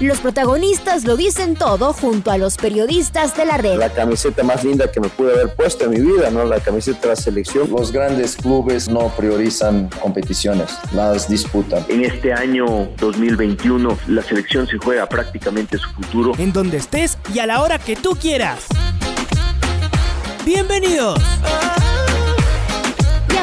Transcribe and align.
Los 0.00 0.20
protagonistas 0.20 1.04
lo 1.04 1.16
dicen 1.16 1.56
todo 1.56 1.92
junto 1.92 2.30
a 2.30 2.38
los 2.38 2.56
periodistas 2.56 3.36
de 3.36 3.44
la 3.44 3.56
red. 3.56 3.78
La 3.78 3.92
camiseta 3.92 4.44
más 4.44 4.62
linda 4.62 4.90
que 4.92 5.00
me 5.00 5.08
pude 5.08 5.32
haber 5.32 5.54
puesto 5.54 5.86
en 5.86 5.90
mi 5.90 6.00
vida, 6.00 6.30
¿no? 6.30 6.44
La 6.44 6.60
camiseta 6.60 7.00
de 7.00 7.08
la 7.08 7.16
selección. 7.16 7.68
Los 7.68 7.90
grandes 7.90 8.36
clubes 8.36 8.88
no 8.88 9.08
priorizan 9.16 9.90
competiciones, 10.00 10.70
las 10.92 11.28
disputan. 11.28 11.84
En 11.88 12.04
este 12.04 12.32
año 12.32 12.88
2021 12.98 13.98
la 14.06 14.22
selección 14.22 14.68
se 14.68 14.78
juega 14.78 15.08
prácticamente 15.08 15.78
su 15.78 15.90
futuro. 15.90 16.32
En 16.38 16.52
donde 16.52 16.76
estés 16.76 17.18
y 17.34 17.40
a 17.40 17.46
la 17.46 17.60
hora 17.60 17.80
que 17.80 17.96
tú 17.96 18.16
quieras. 18.20 18.66
Bienvenidos 20.44 21.20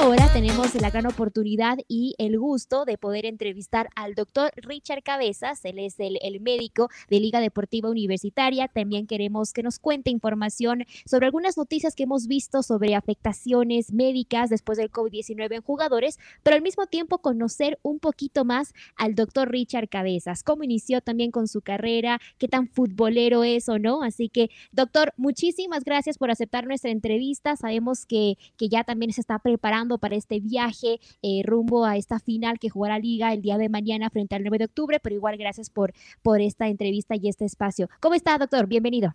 ahora 0.05 0.24
tenemos 0.35 0.75
la 0.81 0.89
gran 0.89 1.05
oportunidad 1.05 1.77
y 1.88 2.13
el 2.17 2.38
gusto 2.38 2.84
de 2.84 2.98
poder 2.98 3.26
entrevistar 3.26 3.88
al 3.95 4.16
doctor 4.16 4.52
Richard 4.57 5.02
Cabezas. 5.02 5.63
Él 5.63 5.80
es 5.80 5.95
el, 5.98 6.41
médico 6.41 6.89
de 7.09 7.21
Liga 7.21 7.39
Deportiva 7.39 7.89
Universitaria. 7.89 8.67
También 8.67 9.07
queremos 9.07 9.53
que 9.53 9.63
nos 9.63 9.79
cuente 9.79 10.12
información 10.12 10.84
sobre 11.05 11.27
algunas 11.27 11.55
noticias 11.55 11.95
que 11.95 12.03
hemos 12.03 12.27
visto 12.27 12.63
sobre 12.63 12.95
afectaciones 12.95 13.93
médicas 13.93 14.49
después 14.49 14.77
del 14.77 14.91
COVID-19 14.91 15.55
en 15.55 15.62
jugadores, 15.62 16.20
pero 16.43 16.57
al 16.57 16.62
mismo 16.62 16.85
tiempo 16.85 17.20
conocer 17.20 17.79
un 17.82 17.99
poquito 17.99 18.43
más 18.43 18.73
al 18.98 19.15
doctor 19.15 19.49
Richard 19.49 19.88
Cabezas, 19.88 20.43
cómo 20.43 20.65
inició 20.65 20.99
también 20.99 21.32
con 21.32 21.48
su 21.48 21.62
carrera, 21.62 22.20
qué 22.38 22.49
tan 22.49 22.67
futbolero 22.67 23.45
es 23.45 23.70
o 23.70 23.79
no. 23.79 24.04
Así 24.04 24.27
que, 24.27 24.49
doctor, 24.73 25.13
muchísimas 25.15 25.85
gracias 25.85 26.17
por 26.17 26.29
aceptar 26.29 26.67
nuestra 26.67 26.91
entrevista. 26.91 27.55
Sabemos 27.55 28.05
que, 28.05 28.38
que 28.57 28.67
ya 28.67 28.84
también 28.84 29.13
se 29.13 29.21
está 29.21 29.40
preparando 29.40 29.98
para 29.98 30.17
este 30.17 30.24
viaje 30.41 30.99
eh, 31.21 31.41
rumbo 31.43 31.85
a 31.85 31.98
esta 31.98 32.20
final 32.20 32.59
que 32.59 32.70
jugará 32.70 32.99
Liga 32.99 33.34
el 33.34 33.41
día 33.41 33.57
de 33.57 33.70
mañana 33.70 34.09
frente 34.09 34.35
al 34.35 34.43
9 34.43 34.57
de 34.57 34.65
octubre, 34.65 34.99
pero 35.01 35.15
igual 35.15 35.37
gracias 35.37 35.70
por, 35.70 35.93
por 36.21 36.41
esta 36.41 36.67
entrevista 36.67 37.15
y 37.15 37.29
este 37.29 37.45
espacio. 37.45 37.87
¿Cómo 37.99 38.15
está, 38.15 38.37
doctor? 38.37 38.67
Bienvenido. 38.67 39.13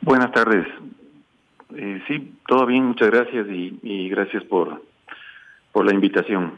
Buenas 0.00 0.32
tardes. 0.32 0.66
Eh, 1.76 2.02
sí, 2.06 2.34
todo 2.46 2.66
bien, 2.66 2.84
muchas 2.86 3.10
gracias 3.10 3.46
y, 3.48 3.78
y 3.82 4.08
gracias 4.08 4.44
por, 4.44 4.82
por 5.72 5.84
la 5.84 5.94
invitación. 5.94 6.54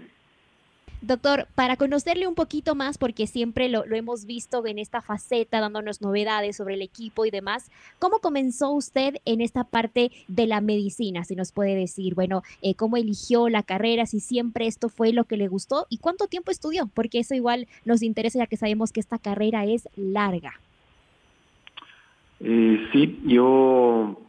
Doctor, 1.06 1.46
para 1.54 1.76
conocerle 1.76 2.26
un 2.26 2.34
poquito 2.34 2.74
más, 2.74 2.98
porque 2.98 3.28
siempre 3.28 3.68
lo, 3.68 3.84
hemos 3.84 4.26
visto 4.26 4.66
en 4.66 4.80
esta 4.80 5.00
faceta, 5.00 5.60
dándonos 5.60 6.02
novedades 6.02 6.56
sobre 6.56 6.74
el 6.74 6.82
equipo 6.82 7.24
y 7.24 7.30
demás, 7.30 7.70
¿cómo 8.00 8.18
comenzó 8.18 8.72
usted 8.72 9.14
en 9.24 9.40
esta 9.40 9.62
parte 9.62 10.10
de 10.26 10.48
la 10.48 10.60
medicina? 10.60 11.22
Si 11.22 11.36
nos 11.36 11.52
puede 11.52 11.76
decir, 11.76 12.16
bueno, 12.16 12.42
eh, 12.60 12.74
cómo 12.74 12.96
eligió 12.96 13.48
la 13.48 13.62
carrera, 13.62 14.06
si 14.06 14.18
siempre 14.18 14.66
esto 14.66 14.88
fue 14.88 15.12
lo 15.12 15.22
que 15.26 15.36
le 15.36 15.46
gustó 15.46 15.86
y 15.90 15.98
cuánto 15.98 16.26
tiempo 16.26 16.50
estudió, 16.50 16.90
porque 16.92 17.20
eso 17.20 17.36
igual 17.36 17.68
nos 17.84 18.02
interesa 18.02 18.40
ya 18.40 18.48
que 18.48 18.56
sabemos 18.56 18.90
que 18.90 18.98
esta 18.98 19.18
carrera 19.18 19.64
es 19.64 19.88
larga. 19.94 20.54
Eh, 22.40 22.88
sí, 22.92 23.20
yo 23.26 24.20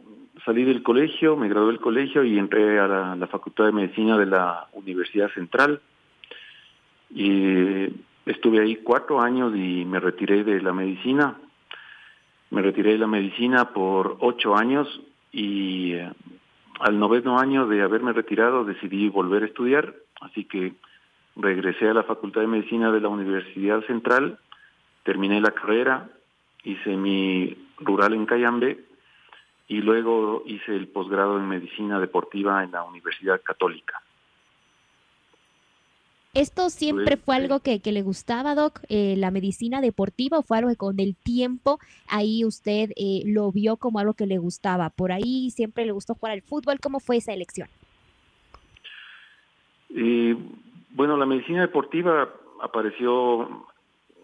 salí 0.44 0.62
del 0.62 0.84
colegio, 0.84 1.36
me 1.36 1.48
gradué 1.48 1.72
del 1.72 1.80
colegio 1.80 2.22
y 2.22 2.38
entré 2.38 2.78
a 2.78 3.16
la 3.16 3.26
Facultad 3.26 3.64
de 3.64 3.72
Medicina 3.72 4.16
de 4.16 4.26
la 4.26 4.68
Universidad 4.74 5.28
Central 5.34 5.80
y 7.10 7.88
estuve 8.26 8.60
ahí 8.60 8.76
cuatro 8.76 9.20
años 9.20 9.54
y 9.56 9.84
me 9.84 10.00
retiré 10.00 10.44
de 10.44 10.60
la 10.60 10.72
medicina. 10.72 11.36
Me 12.50 12.62
retiré 12.62 12.92
de 12.92 12.98
la 12.98 13.06
medicina 13.06 13.72
por 13.72 14.16
ocho 14.20 14.56
años 14.56 15.00
y 15.32 15.92
eh, 15.92 16.10
al 16.80 16.98
noveno 16.98 17.38
año 17.38 17.66
de 17.66 17.82
haberme 17.82 18.12
retirado 18.12 18.64
decidí 18.64 19.08
volver 19.08 19.42
a 19.42 19.46
estudiar, 19.46 19.94
así 20.20 20.44
que 20.44 20.74
regresé 21.36 21.88
a 21.88 21.94
la 21.94 22.04
Facultad 22.04 22.40
de 22.40 22.46
Medicina 22.46 22.90
de 22.90 23.00
la 23.00 23.08
Universidad 23.08 23.84
Central, 23.86 24.38
terminé 25.02 25.40
la 25.40 25.52
carrera, 25.52 26.08
hice 26.64 26.96
mi 26.96 27.56
rural 27.78 28.14
en 28.14 28.26
Cayambe 28.26 28.84
y 29.68 29.80
luego 29.82 30.42
hice 30.46 30.74
el 30.74 30.88
posgrado 30.88 31.38
en 31.38 31.48
Medicina 31.48 32.00
Deportiva 32.00 32.64
en 32.64 32.72
la 32.72 32.84
Universidad 32.84 33.40
Católica. 33.42 34.00
¿Esto 36.38 36.70
siempre 36.70 37.16
fue 37.16 37.34
algo 37.34 37.58
que, 37.58 37.80
le 37.84 38.02
gustaba, 38.02 38.54
Doc, 38.54 38.78
eh, 38.88 39.16
la 39.16 39.32
medicina 39.32 39.80
deportiva, 39.80 40.38
o 40.38 40.42
fue 40.42 40.58
algo 40.58 40.70
que 40.70 40.76
con 40.76 41.00
el 41.00 41.16
tiempo 41.16 41.80
ahí 42.06 42.44
usted 42.44 42.90
eh, 42.94 43.22
lo 43.26 43.50
vio 43.50 43.76
como 43.76 43.98
algo 43.98 44.14
que 44.14 44.24
le 44.24 44.38
gustaba? 44.38 44.88
¿Por 44.90 45.10
ahí 45.10 45.50
siempre 45.50 45.84
le 45.84 45.90
gustó 45.90 46.14
jugar 46.14 46.34
al 46.34 46.42
fútbol? 46.42 46.78
¿Cómo 46.80 47.00
fue 47.00 47.16
esa 47.16 47.32
elección? 47.32 47.66
Eh, 49.92 50.36
bueno, 50.90 51.16
la 51.16 51.26
medicina 51.26 51.62
deportiva 51.62 52.32
apareció 52.62 53.66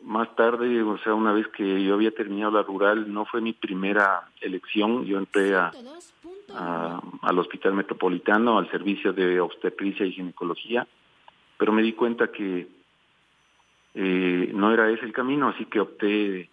más 0.04 0.36
tarde, 0.36 0.82
o 0.84 0.98
sea, 0.98 1.14
una 1.14 1.32
vez 1.32 1.48
que 1.48 1.82
yo 1.82 1.94
había 1.94 2.12
terminado 2.12 2.52
la 2.52 2.62
rural, 2.62 3.12
no 3.12 3.24
fue 3.24 3.40
mi 3.40 3.54
primera 3.54 4.28
elección. 4.40 5.04
Yo 5.04 5.18
entré 5.18 5.56
a, 5.56 5.72
al 7.22 7.38
Hospital 7.40 7.74
Metropolitano, 7.74 8.56
al 8.56 8.70
servicio 8.70 9.12
de 9.12 9.40
obstetricia 9.40 10.06
y 10.06 10.12
ginecología 10.12 10.86
pero 11.58 11.72
me 11.72 11.82
di 11.82 11.92
cuenta 11.92 12.30
que 12.30 12.66
eh, 13.94 14.50
no 14.54 14.72
era 14.72 14.90
ese 14.90 15.04
el 15.04 15.12
camino, 15.12 15.48
así 15.48 15.66
que 15.66 15.80
opté, 15.80 16.50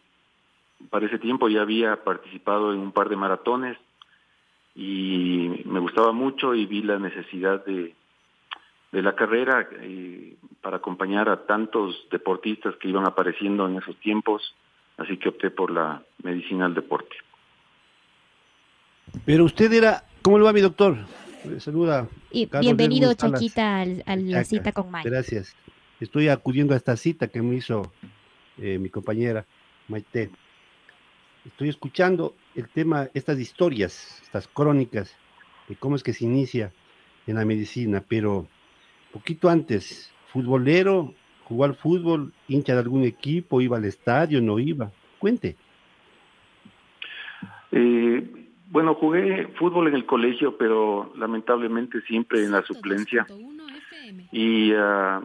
para 0.89 1.05
ese 1.05 1.19
tiempo 1.19 1.49
ya 1.49 1.61
había 1.61 2.03
participado 2.03 2.73
en 2.73 2.79
un 2.79 2.91
par 2.91 3.09
de 3.09 3.15
maratones 3.15 3.77
y 4.75 5.63
me 5.65 5.79
gustaba 5.79 6.11
mucho 6.11 6.55
y 6.55 6.65
vi 6.65 6.81
la 6.81 6.97
necesidad 6.97 7.65
de, 7.65 7.93
de 8.91 9.01
la 9.01 9.15
carrera 9.15 9.67
eh, 9.71 10.35
para 10.61 10.77
acompañar 10.77 11.29
a 11.29 11.45
tantos 11.45 12.07
deportistas 12.11 12.75
que 12.77 12.89
iban 12.89 13.05
apareciendo 13.05 13.67
en 13.67 13.77
esos 13.77 13.95
tiempos, 13.97 14.55
así 14.97 15.17
que 15.17 15.29
opté 15.29 15.49
por 15.49 15.71
la 15.71 16.03
medicina 16.23 16.65
del 16.65 16.75
deporte. 16.75 17.15
Pero 19.25 19.45
usted 19.45 19.71
era, 19.73 20.03
¿cómo 20.21 20.37
lo 20.37 20.45
va 20.45 20.53
mi 20.53 20.61
doctor? 20.61 20.95
Saluda. 21.59 22.07
Y 22.31 22.47
bienvenido, 22.59 23.13
Chaquita, 23.13 23.81
a 23.81 24.15
la 24.15 24.43
cita 24.43 24.71
con 24.71 24.91
Mike. 24.91 25.09
Gracias. 25.09 25.55
Estoy 25.99 26.29
acudiendo 26.29 26.73
a 26.73 26.77
esta 26.77 26.95
cita 26.95 27.27
que 27.27 27.41
me 27.41 27.55
hizo 27.55 27.91
eh, 28.57 28.77
mi 28.77 28.89
compañera 28.89 29.45
Maite. 29.87 30.29
Estoy 31.45 31.69
escuchando 31.69 32.35
el 32.55 32.69
tema, 32.69 33.09
estas 33.13 33.39
historias, 33.39 34.21
estas 34.21 34.47
crónicas 34.47 35.15
de 35.67 35.75
cómo 35.75 35.95
es 35.95 36.03
que 36.03 36.13
se 36.13 36.25
inicia 36.25 36.71
en 37.25 37.35
la 37.35 37.45
medicina, 37.45 38.03
pero 38.07 38.47
poquito 39.11 39.49
antes, 39.49 40.11
futbolero, 40.27 41.13
jugó 41.45 41.65
al 41.65 41.75
fútbol, 41.75 42.33
hincha 42.47 42.73
de 42.73 42.79
algún 42.79 43.03
equipo, 43.03 43.61
iba 43.61 43.77
al 43.77 43.85
estadio, 43.85 44.41
no 44.41 44.59
iba. 44.59 44.91
Cuente. 45.17 45.55
Eh, 47.71 48.40
bueno, 48.71 48.95
jugué 48.95 49.47
fútbol 49.59 49.89
en 49.89 49.95
el 49.95 50.05
colegio, 50.05 50.57
pero 50.57 51.11
lamentablemente 51.17 52.01
siempre 52.03 52.43
en 52.43 52.51
la 52.51 52.63
suplencia. 52.63 53.27
Y 54.31 54.73
uh, 54.73 55.21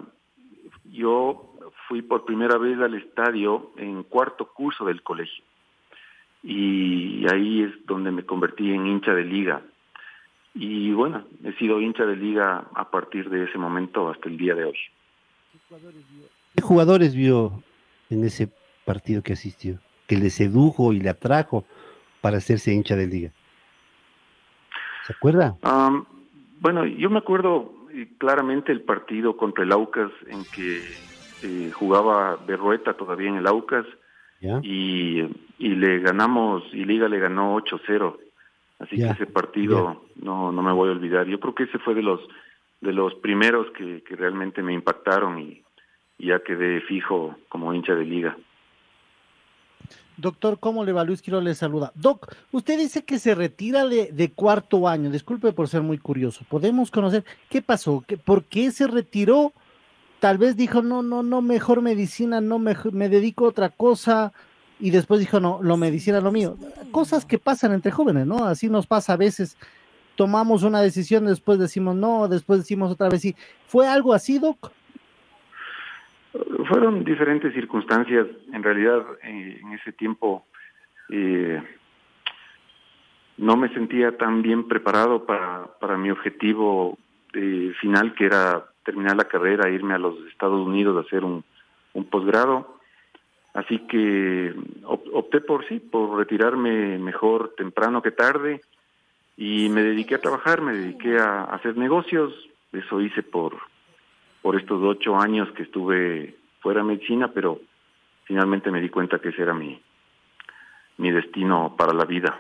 yo 0.91 1.55
fui 1.87 2.03
por 2.03 2.25
primera 2.25 2.59
vez 2.59 2.77
al 2.81 2.95
estadio 2.95 3.71
en 3.77 4.03
cuarto 4.03 4.53
curso 4.53 4.85
del 4.85 5.03
colegio. 5.03 5.45
Y 6.43 7.25
ahí 7.33 7.63
es 7.63 7.87
donde 7.87 8.11
me 8.11 8.25
convertí 8.25 8.73
en 8.73 8.85
hincha 8.85 9.15
de 9.15 9.25
liga. 9.25 9.63
Y 10.53 10.91
bueno, 10.93 11.25
he 11.45 11.53
sido 11.53 11.81
hincha 11.81 12.05
de 12.05 12.17
liga 12.17 12.67
a 12.75 12.91
partir 12.91 13.31
de 13.31 13.45
ese 13.45 13.59
momento 13.59 14.11
hasta 14.11 14.29
el 14.29 14.39
día 14.39 14.57
de 14.57 14.65
hoy. 14.65 14.79
¿Qué 16.57 16.63
jugadores 16.63 17.15
vio 17.15 17.63
en 18.11 18.25
ese 18.25 18.51
partido 18.85 19.23
que 19.23 19.35
asistió? 19.35 19.79
Que 20.09 20.17
le 20.17 20.31
sedujo 20.31 20.93
y 20.93 20.99
le 20.99 21.11
atrajo 21.11 21.65
para 22.21 22.39
hacerse 22.39 22.73
hincha 22.73 22.97
de 22.97 23.07
liga. 23.07 23.31
¿Se 25.07 25.13
acuerda? 25.13 25.57
bueno, 26.61 26.85
yo 26.85 27.11
me 27.11 27.19
acuerdo 27.19 27.73
eh, 27.93 28.09
claramente 28.19 28.73
el 28.73 28.83
partido 28.83 29.37
contra 29.37 29.65
el 29.65 29.73
Aucas 29.73 30.11
en 30.27 30.45
que 30.45 30.83
eh, 31.43 31.71
jugaba 31.73 32.37
Berrueta 32.47 32.95
todavía 32.95 33.29
en 33.29 33.37
el 33.37 33.47
Aucas 33.47 33.87
y, 34.63 35.21
y 35.59 35.69
le 35.69 36.01
ganamos, 36.01 36.63
y 36.73 36.85
Liga 36.85 37.09
le 37.09 37.19
ganó 37.19 37.57
8-0. 37.57 38.17
Así 38.79 38.97
que 38.97 39.09
ese 39.09 39.27
partido 39.27 40.03
no, 40.17 40.53
no 40.53 40.63
me 40.63 40.73
voy 40.73 40.89
a 40.89 40.93
olvidar. 40.93 41.27
Yo 41.27 41.41
creo 41.41 41.55
que 41.55 41.65
ese 41.65 41.79
fue 41.79 41.95
de 41.95 42.03
los 42.03 42.21
de 42.81 42.93
los 42.93 43.15
primeros 43.15 43.71
que, 43.73 44.03
que 44.03 44.17
realmente 44.17 44.63
me 44.63 44.75
impactaron 44.75 45.39
y, 45.41 45.63
y 46.19 46.27
ya 46.27 46.41
quedé 46.41 46.81
fijo 46.83 47.37
como 47.49 47.73
hincha 47.73 47.95
de 47.95 48.05
liga. 48.05 48.37
Doctor, 50.17 50.59
¿cómo 50.59 50.85
le 50.85 50.93
va? 50.93 51.05
Luis 51.05 51.21
Quiero 51.21 51.41
le 51.41 51.55
saluda. 51.55 51.93
Doc, 51.95 52.35
usted 52.53 52.79
dice 52.79 53.05
que 53.05 53.19
se 53.19 53.35
retira 53.35 53.87
de, 53.87 54.33
cuarto 54.35 54.89
año. 54.89 55.11
Disculpe 55.11 55.53
por 55.53 55.69
ser 55.69 55.83
muy 55.83 55.99
curioso. 55.99 56.45
¿Podemos 56.49 56.91
conocer 56.91 57.25
qué 57.51 57.61
pasó? 57.61 58.05
¿Por 58.25 58.45
qué 58.45 58.71
se 58.71 58.87
retiró? 58.87 59.53
Tal 60.21 60.39
vez 60.39 60.57
dijo, 60.57 60.81
no, 60.81 61.03
no, 61.03 61.23
no, 61.23 61.43
mejor 61.43 61.83
medicina, 61.83 62.41
no, 62.41 62.59
me, 62.59 62.75
me 62.93 63.09
dedico 63.09 63.45
a 63.45 63.49
otra 63.51 63.69
cosa. 63.69 64.33
Y 64.81 64.91
después 64.91 65.21
dijo, 65.21 65.41
no, 65.41 65.61
lo 65.63 65.77
medicina 65.77 66.21
lo 66.21 66.33
mío. 66.33 66.57
Cosas 66.91 67.27
que 67.27 67.39
pasan 67.39 67.73
entre 67.73 67.93
jóvenes, 67.93 68.27
¿no? 68.27 68.45
Así 68.45 68.69
nos 68.69 68.87
pasa 68.87 69.13
a 69.13 69.17
veces. 69.17 69.57
Tomamos 70.17 70.63
una 70.63 70.81
decisión, 70.81 71.27
después 71.27 71.59
decimos 71.59 71.95
no, 71.95 72.27
después 72.27 72.61
decimos 72.61 72.91
otra 72.91 73.11
vez 73.11 73.21
sí. 73.21 73.37
¿Fue 73.67 73.87
algo 73.87 74.15
así, 74.15 74.39
Doc? 74.39 74.73
Fueron 76.69 77.05
diferentes 77.05 77.53
circunstancias. 77.55 78.27
En 78.53 78.63
realidad, 78.63 79.05
eh, 79.23 79.61
en 79.63 79.73
ese 79.73 79.93
tiempo 79.93 80.47
eh, 81.11 81.63
no 83.39 83.57
me 83.57 83.69
sentía 83.71 84.17
tan 84.17 84.43
bien 84.43 84.67
preparado 84.69 85.25
para, 85.25 85.67
para 85.81 85.97
mi 85.97 86.11
objetivo 86.11 86.99
eh, 87.33 87.73
final, 87.81 88.15
que 88.15 88.27
era 88.27 88.65
terminar 88.85 89.17
la 89.17 89.25
carrera, 89.25 89.69
irme 89.69 89.95
a 89.95 89.99
los 89.99 90.19
Estados 90.27 90.67
Unidos 90.67 90.97
a 90.97 91.07
hacer 91.07 91.25
un, 91.25 91.45
un 91.93 92.05
posgrado. 92.05 92.77
Así 93.55 93.79
que 93.87 94.55
opté 94.85 95.41
por 95.41 95.67
sí, 95.67 95.81
por 95.81 96.19
retirarme 96.19 96.99
mejor 96.99 97.55
temprano 97.57 98.03
que 98.03 98.11
tarde 98.11 98.61
y 99.37 99.69
me 99.71 99.83
dediqué 99.83 100.17
a 100.17 100.21
trabajar, 100.21 100.61
me 100.61 100.75
dediqué 100.75 101.19
a 101.19 101.45
hacer 101.45 101.77
negocios. 101.77 102.33
Eso 102.73 103.01
hice 103.01 103.23
por 103.23 103.57
por 104.47 104.55
estos 104.55 104.81
ocho 104.81 105.17
años 105.17 105.49
que 105.57 105.65
estuve 105.65 106.37
fuera 106.61 106.79
de 106.79 106.87
medicina, 106.87 107.33
pero 107.35 107.61
finalmente 108.27 108.71
me 108.71 108.81
di 108.81 108.89
cuenta 108.91 109.19
que 109.19 109.31
ese 109.31 109.43
era 109.43 109.53
mi, 109.53 109.83
mi 110.99 111.11
destino 111.11 111.75
para 111.77 111.93
la 111.93 112.05
vida. 112.05 112.39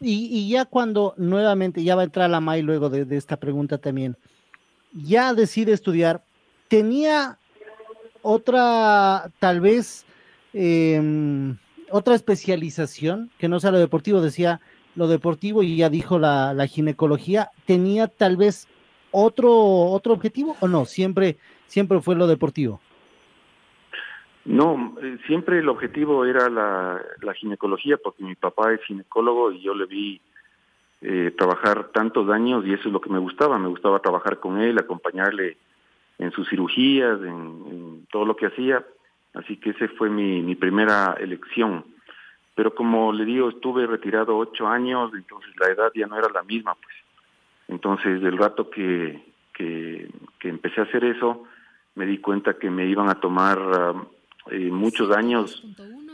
Y, 0.00 0.48
ya 0.48 0.64
cuando 0.64 1.14
nuevamente, 1.16 1.84
ya 1.84 1.94
va 1.94 2.02
a 2.02 2.06
entrar 2.06 2.28
la 2.28 2.40
MAI 2.40 2.62
luego 2.62 2.90
de, 2.90 3.16
esta 3.16 3.36
pregunta 3.36 3.78
también, 3.78 4.16
ya 4.92 5.32
decide 5.32 5.70
estudiar, 5.70 6.24
¿tenía 6.66 7.38
otra, 8.22 9.30
tal 9.38 9.60
vez, 9.60 10.04
em, 10.54 11.56
otra 11.88 12.16
especialización 12.16 13.30
que 13.38 13.46
no 13.46 13.60
sea 13.60 13.70
lo 13.70 13.78
deportivo? 13.78 14.20
Decía 14.20 14.60
lo 14.96 15.06
deportivo 15.06 15.62
y 15.62 15.76
ya 15.76 15.88
dijo 15.88 16.18
la 16.18 16.66
ginecología, 16.66 17.50
¿tenía 17.64 18.08
tal 18.08 18.36
vez 18.36 18.66
otro, 19.14 19.50
otro 19.52 20.12
objetivo 20.12 20.56
o 20.60 20.68
no? 20.68 20.84
Siempre, 20.84 21.38
siempre 21.66 22.00
fue 22.00 22.16
lo 22.16 22.26
deportivo. 22.26 22.80
No, 24.44 24.94
eh, 25.00 25.18
siempre 25.26 25.60
el 25.60 25.68
objetivo 25.68 26.24
era 26.26 26.50
la, 26.50 27.00
ginecología, 27.34 27.96
porque 27.96 28.22
mi 28.22 28.34
papá 28.34 28.72
es 28.74 28.82
ginecólogo 28.82 29.52
y 29.52 29.62
yo 29.62 29.74
le 29.74 29.86
vi 29.86 30.20
eh, 31.00 31.32
trabajar 31.36 31.90
tantos 31.92 32.28
años 32.28 32.64
y 32.66 32.72
eso 32.74 32.88
es 32.88 32.92
lo 32.92 33.00
que 33.00 33.10
me 33.10 33.18
gustaba. 33.18 33.58
Me 33.58 33.68
gustaba 33.68 34.00
trabajar 34.00 34.40
con 34.40 34.60
él, 34.60 34.78
acompañarle 34.78 35.56
en 36.18 36.30
sus 36.32 36.48
cirugías, 36.48 37.20
en, 37.22 38.06
todo 38.10 38.26
lo 38.26 38.36
que 38.36 38.46
hacía. 38.46 38.84
Así 39.32 39.56
que 39.56 39.70
esa 39.70 39.88
fue 39.96 40.10
mi, 40.10 40.42
mi 40.42 40.54
primera 40.54 41.16
elección. 41.18 41.84
Pero 42.54 42.74
como 42.74 43.12
le 43.12 43.24
digo, 43.24 43.48
estuve 43.48 43.86
retirado 43.86 44.36
ocho 44.36 44.68
años, 44.68 45.10
entonces 45.14 45.50
la 45.58 45.68
edad 45.68 45.90
ya 45.94 46.06
no 46.06 46.18
era 46.18 46.28
la 46.28 46.42
misma, 46.42 46.74
pues. 46.74 47.03
Entonces, 47.68 48.20
del 48.20 48.36
rato 48.36 48.70
que, 48.70 49.24
que, 49.52 50.08
empecé 50.42 50.80
a 50.80 50.84
hacer 50.84 51.04
eso, 51.04 51.44
me 51.94 52.06
di 52.06 52.18
cuenta 52.18 52.58
que 52.58 52.70
me 52.70 52.86
iban 52.86 53.08
a 53.08 53.20
tomar 53.20 53.58
um, 53.58 54.04
eh, 54.50 54.70
muchos 54.70 55.10
años 55.16 55.64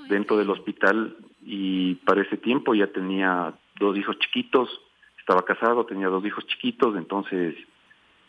dentro 0.08 0.36
del 0.36 0.50
hospital 0.50 1.16
y 1.42 1.96
para 1.96 2.22
ese 2.22 2.36
tiempo 2.36 2.74
ya 2.74 2.86
tenía 2.86 3.52
dos 3.78 3.96
hijos 3.96 4.18
chiquitos, 4.18 4.68
estaba 5.18 5.42
casado, 5.44 5.86
tenía 5.86 6.08
dos 6.08 6.24
hijos 6.24 6.46
chiquitos, 6.46 6.96
entonces 6.96 7.56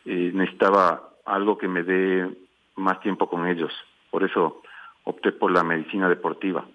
eh, 0.05 0.31
necesitaba 0.33 1.09
algo 1.25 1.57
que 1.57 1.67
me 1.67 1.83
dé 1.83 2.29
más 2.75 2.99
tiempo 3.01 3.29
con 3.29 3.47
ellos. 3.47 3.71
Por 4.09 4.23
eso 4.23 4.61
opté 5.03 5.31
por 5.31 5.51
la 5.51 5.63
medicina 5.63 6.09
deportiva. 6.09 6.65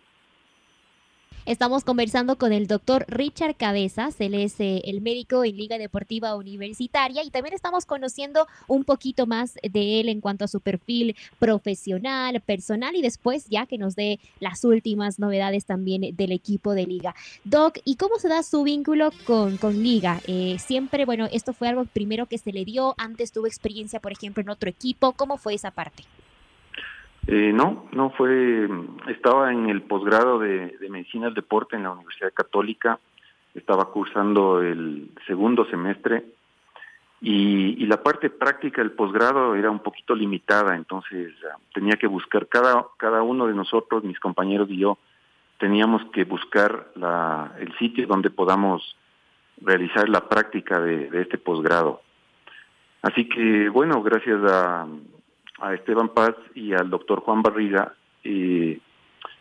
Estamos 1.46 1.84
conversando 1.84 2.38
con 2.38 2.52
el 2.52 2.66
doctor 2.66 3.04
Richard 3.06 3.54
Cabezas, 3.54 4.20
él 4.20 4.34
es 4.34 4.58
eh, 4.58 4.82
el 4.84 5.00
médico 5.00 5.44
en 5.44 5.56
Liga 5.56 5.78
Deportiva 5.78 6.34
Universitaria 6.34 7.22
y 7.22 7.30
también 7.30 7.54
estamos 7.54 7.86
conociendo 7.86 8.48
un 8.66 8.82
poquito 8.82 9.28
más 9.28 9.54
de 9.62 10.00
él 10.00 10.08
en 10.08 10.20
cuanto 10.20 10.44
a 10.44 10.48
su 10.48 10.60
perfil 10.60 11.14
profesional, 11.38 12.40
personal 12.40 12.96
y 12.96 13.00
después 13.00 13.46
ya 13.48 13.66
que 13.66 13.78
nos 13.78 13.94
dé 13.94 14.18
las 14.40 14.64
últimas 14.64 15.20
novedades 15.20 15.66
también 15.66 16.16
del 16.16 16.32
equipo 16.32 16.74
de 16.74 16.84
Liga. 16.84 17.14
Doc, 17.44 17.78
¿y 17.84 17.94
cómo 17.94 18.18
se 18.18 18.26
da 18.26 18.42
su 18.42 18.64
vínculo 18.64 19.12
con, 19.24 19.56
con 19.56 19.80
Liga? 19.80 20.20
Eh, 20.26 20.56
siempre, 20.58 21.04
bueno, 21.04 21.28
esto 21.30 21.52
fue 21.52 21.68
algo 21.68 21.84
primero 21.84 22.26
que 22.26 22.38
se 22.38 22.52
le 22.52 22.64
dio, 22.64 22.96
antes 22.98 23.30
tuvo 23.30 23.46
experiencia, 23.46 24.00
por 24.00 24.10
ejemplo, 24.10 24.42
en 24.42 24.48
otro 24.48 24.68
equipo, 24.68 25.12
¿cómo 25.12 25.38
fue 25.38 25.54
esa 25.54 25.70
parte? 25.70 26.02
Eh, 27.28 27.52
no, 27.52 27.86
no 27.92 28.10
fue, 28.10 28.68
estaba 29.08 29.52
en 29.52 29.68
el 29.68 29.82
posgrado 29.82 30.38
de, 30.38 30.76
Medicina 30.88 31.26
del 31.26 31.34
Deporte 31.34 31.74
en 31.74 31.82
la 31.82 31.90
Universidad 31.90 32.32
Católica, 32.32 33.00
estaba 33.54 33.86
cursando 33.86 34.62
el 34.62 35.10
segundo 35.26 35.64
semestre 35.66 36.24
y, 37.20 37.84
la 37.86 38.02
parte 38.02 38.30
práctica 38.30 38.82
del 38.82 38.92
posgrado 38.92 39.54
era 39.54 39.70
un 39.70 39.80
poquito 39.80 40.14
limitada, 40.14 40.76
entonces 40.76 41.32
ah, 41.50 41.56
tenía 41.72 41.96
que 41.96 42.06
buscar, 42.06 42.48
cada, 42.48 42.86
cada 42.96 43.22
uno 43.22 43.46
de 43.46 43.54
nosotros, 43.54 44.04
mis 44.04 44.18
compañeros 44.18 44.68
y 44.70 44.78
yo, 44.78 44.98
teníamos 45.58 46.04
que 46.12 46.24
buscar 46.24 46.88
la, 46.96 47.52
el 47.58 47.76
sitio 47.78 48.06
donde 48.06 48.30
podamos 48.30 48.96
realizar 49.60 50.08
la 50.08 50.28
práctica 50.28 50.80
de 50.80 51.08
este 51.22 51.38
posgrado. 51.38 52.02
Así 53.02 53.28
que, 53.28 53.68
bueno, 53.68 54.02
gracias 54.02 54.40
a, 54.44 54.86
a 55.60 55.74
Esteban 55.74 56.10
Paz 56.10 56.34
y 56.54 56.72
al 56.72 56.90
doctor 56.90 57.20
Juan 57.20 57.42
Barriga 57.42 57.94
y 58.22 58.80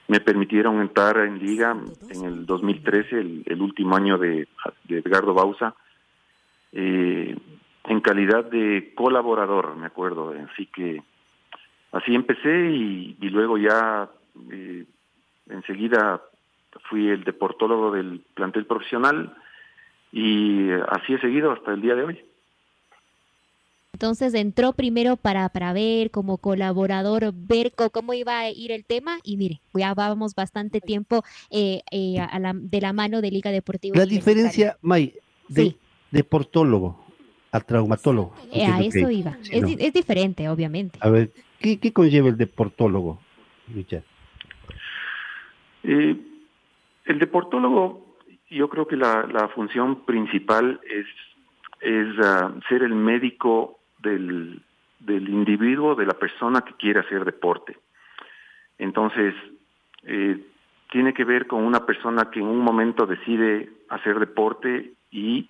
me 0.08 0.20
permitieron 0.20 0.82
entrar 0.82 1.18
en 1.18 1.40
liga 1.40 1.76
en 2.10 2.26
el 2.26 2.46
2013, 2.46 3.20
el, 3.46 3.62
último 3.62 3.96
año 3.96 4.18
de, 4.18 4.48
Edgardo 4.88 5.34
Bausa, 5.34 5.74
eh, 6.72 7.36
en 7.86 8.02
calidad 8.02 8.46
de 8.46 8.94
colaborador, 8.96 9.76
me 9.76 9.88
acuerdo. 9.88 10.34
Así 10.52 10.68
que 10.68 11.02
así 11.92 12.14
empecé 12.14 12.72
y, 12.72 13.18
luego 13.30 13.58
ya 13.58 14.10
eh, 14.52 14.86
enseguida 15.50 16.22
fui 16.90 17.10
el 17.10 17.24
deportólogo 17.24 17.92
del 17.92 18.22
plantel 18.34 18.66
profesional 18.66 19.36
y 20.12 20.70
así 20.90 21.14
he 21.14 21.20
seguido 21.20 21.52
hasta 21.52 21.74
el 21.74 21.82
día 21.82 21.96
de 21.96 22.04
hoy. 22.04 22.26
Entonces 23.96 24.34
entró 24.34 24.74
primero 24.74 25.16
para, 25.16 25.48
para 25.48 25.72
ver 25.72 26.12
como 26.12 26.38
colaborador, 26.38 27.32
ver 27.34 27.72
cómo 27.72 28.14
iba 28.14 28.40
a 28.40 28.50
ir 28.50 28.74
el 28.74 28.84
tema 28.84 29.20
y 29.24 29.38
mire, 29.38 29.62
ya 29.74 29.94
vamos 29.94 30.36
bastante 30.36 30.82
tiempo 30.82 31.24
eh, 31.50 31.80
eh, 31.92 32.18
de 32.54 32.82
la 32.82 32.92
mano 32.92 33.22
de 33.22 33.32
Liga 33.32 33.52
Deportiva. 33.52 33.96
La 33.98 34.06
diferencia, 34.06 34.78
May, 34.82 35.14
de 35.48 35.78
deportólogo 36.12 37.06
a 37.54 37.62
traumatólogo. 37.62 38.36
Eh, 38.52 38.66
a 38.66 38.82
eso 38.82 39.10
iba. 39.10 39.38
es, 39.50 39.94
diferente, 39.94 40.50
obviamente. 40.50 41.00
A 41.02 41.10
ver, 41.10 41.32
¿qué, 41.62 41.94
conlleva 41.94 42.28
el 42.28 42.36
deportólogo, 42.36 43.22
Richard? 43.74 44.04
el 45.84 47.20
deportólogo, 47.20 48.18
yo 48.50 48.70
creo 48.70 48.88
que 48.88 48.98
la, 48.98 49.50
función 49.56 50.04
principal 50.04 50.82
es 50.84 51.06
es 51.82 52.08
ah, 52.24 52.52
ser 52.68 52.82
el 52.84 52.96
médico 52.96 53.80
del, 54.06 54.62
del 55.00 55.30
individuo, 55.30 55.96
de 55.96 56.06
la 56.06 56.14
persona 56.14 56.62
que 56.62 56.74
quiere 56.74 57.02
hacer 57.02 57.26
deporte. 57.26 57.78
Entonces, 58.78 59.34
eh, 60.04 60.40
tiene 60.92 61.14
que 61.14 61.24
ver 61.24 61.48
con 61.48 61.64
una 61.64 61.86
persona 61.86 62.30
que 62.32 62.40
en 62.40 62.48
un 62.48 62.60
momento 62.60 63.06
decide 63.06 63.70
hacer 63.90 64.20
deporte 64.20 64.94
y 65.12 65.50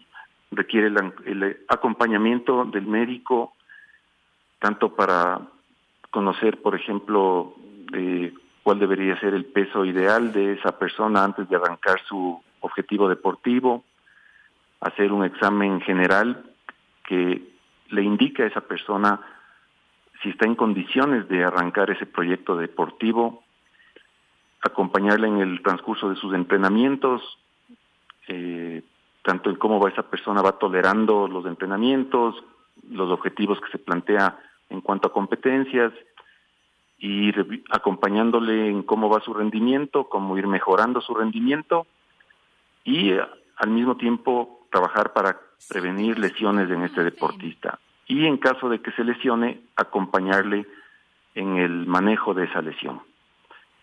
requiere 0.52 0.88
el, 0.88 1.58
acompañamiento 1.68 2.66
del 2.66 2.86
médico, 2.86 3.54
tanto 4.60 4.96
para 4.96 5.42
conocer, 6.12 6.62
por 6.62 6.76
ejemplo, 6.76 7.54
cuál 8.64 8.80
debería 8.80 9.20
ser 9.20 9.34
el 9.34 9.46
peso 9.46 9.86
ideal 9.86 10.32
de 10.32 10.54
esa 10.54 10.80
persona 10.80 11.24
antes 11.24 11.48
de 11.50 11.56
arrancar 11.56 12.00
su 12.08 12.42
objetivo 12.62 13.08
deportivo, 13.10 13.84
hacer 14.80 15.12
un 15.12 15.26
examen 15.26 15.82
general 15.82 16.44
que 17.06 17.55
le 17.90 18.04
indica 18.04 18.44
a 18.44 18.48
esa 18.48 18.62
persona 18.62 19.20
si 20.22 20.30
está 20.30 20.46
en 20.46 20.56
condiciones 20.56 21.28
de 21.28 21.44
arrancar 21.44 21.92
ese 21.92 22.06
proyecto 22.06 22.56
deportivo, 22.58 23.44
acompañarle 24.62 25.28
en 25.28 25.38
el 25.38 25.62
transcurso 25.62 26.10
de 26.10 26.16
sus 26.16 26.34
entrenamientos, 26.34 27.22
eh, 28.28 28.82
tanto 29.22 29.50
en 29.50 29.58
cómo 29.58 29.80
va 29.80 29.90
esa 29.90 30.10
persona 30.10 30.42
va 30.42 30.58
tolerando 30.58 31.28
los 31.28 31.46
entrenamientos, 31.46 32.36
los 32.90 33.12
objetivos 33.12 33.60
que 33.62 33.72
se 33.72 33.78
plantea 33.78 34.40
en 34.70 34.82
cuanto 34.82 35.08
a 35.08 35.14
competencias, 35.14 35.94
y 36.98 37.32
acompañándole 37.70 38.70
en 38.70 38.84
cómo 38.84 39.10
va 39.10 39.20
su 39.22 39.34
rendimiento, 39.34 40.06
cómo 40.06 40.38
ir 40.38 40.48
mejorando 40.48 41.02
su 41.02 41.14
rendimiento 41.14 41.86
y 42.84 43.12
eh, 43.12 43.22
al 43.58 43.70
mismo 43.70 43.98
tiempo 43.98 44.55
trabajar 44.76 45.14
para 45.14 45.40
prevenir 45.70 46.20
lesiones 46.20 46.70
en 46.70 46.82
este 46.82 47.02
deportista. 47.02 47.80
Y 48.08 48.26
en 48.26 48.36
caso 48.36 48.68
de 48.68 48.82
que 48.82 48.92
se 48.92 49.06
lesione, 49.06 49.62
acompañarle 49.78 50.66
en 51.34 51.56
el 51.56 51.86
manejo 51.86 52.34
de 52.34 52.44
esa 52.44 52.62
lesión. 52.62 53.00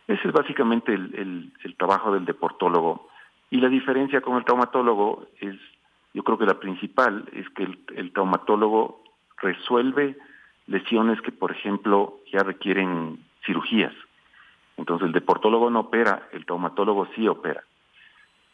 Ese 0.07 0.29
es 0.29 0.35
básicamente 0.35 0.93
el, 0.93 1.51
trabajo 1.79 2.13
del 2.13 2.27
deportólogo. 2.27 3.09
Y 3.49 3.63
la 3.63 3.71
diferencia 3.71 4.21
con 4.21 4.37
el 4.37 4.45
traumatólogo 4.45 5.29
es, 5.41 5.57
yo 6.13 6.23
creo 6.25 6.37
que 6.37 6.45
la 6.45 6.61
principal 6.61 7.27
es 7.33 7.49
que 7.51 7.67
el 7.97 8.13
traumatólogo 8.13 9.03
resuelve 9.39 10.19
lesiones 10.67 11.23
que, 11.23 11.33
por 11.33 11.53
ejemplo, 11.53 12.19
ya 12.31 12.41
requieren 12.41 13.19
cirugías. 13.47 13.95
Entonces 14.77 15.07
el 15.07 15.13
deportólogo 15.13 15.71
no 15.71 15.81
opera, 15.81 16.29
el 16.33 16.45
traumatólogo 16.45 17.09
sí 17.15 17.27
opera. 17.27 17.65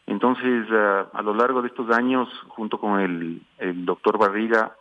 Entonces, 0.09 0.65
ah, 0.71 1.07
a 1.13 1.21
lo 1.21 1.35
largo 1.35 1.61
de 1.61 1.67
estos 1.67 1.91
años, 1.91 2.27
junto 2.47 2.79
con 2.79 2.99
el, 2.99 3.85
doctor 3.85 4.17
Barriga, 4.17 4.75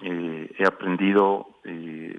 eh, 0.00 0.50
he 0.58 0.66
aprendido 0.66 1.48
eh, 1.64 2.18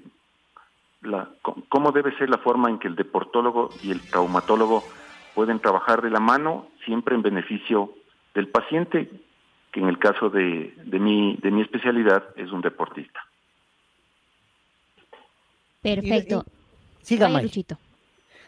la, 1.02 1.28
cómo 1.68 1.90
debe 1.90 2.16
ser 2.16 2.30
la 2.30 2.38
forma 2.38 2.70
en 2.70 2.78
que 2.78 2.86
el 2.86 2.94
deportólogo 2.94 3.70
y 3.82 3.90
el 3.90 4.00
traumatólogo 4.00 4.84
pueden 5.34 5.58
trabajar 5.58 6.02
de 6.02 6.10
la 6.10 6.20
mano, 6.20 6.68
siempre 6.84 7.16
en 7.16 7.22
beneficio 7.22 7.92
del 8.32 8.46
paciente, 8.46 9.10
que 9.72 9.80
en 9.80 9.88
el 9.88 9.98
caso 9.98 10.30
de, 10.30 10.72
de, 10.84 11.00
mi, 11.00 11.36
de 11.42 11.50
mi 11.50 11.62
especialidad 11.62 12.22
es 12.36 12.52
un 12.52 12.60
deportista. 12.60 13.26
Perfecto. 15.82 16.44
Siga, 17.02 17.28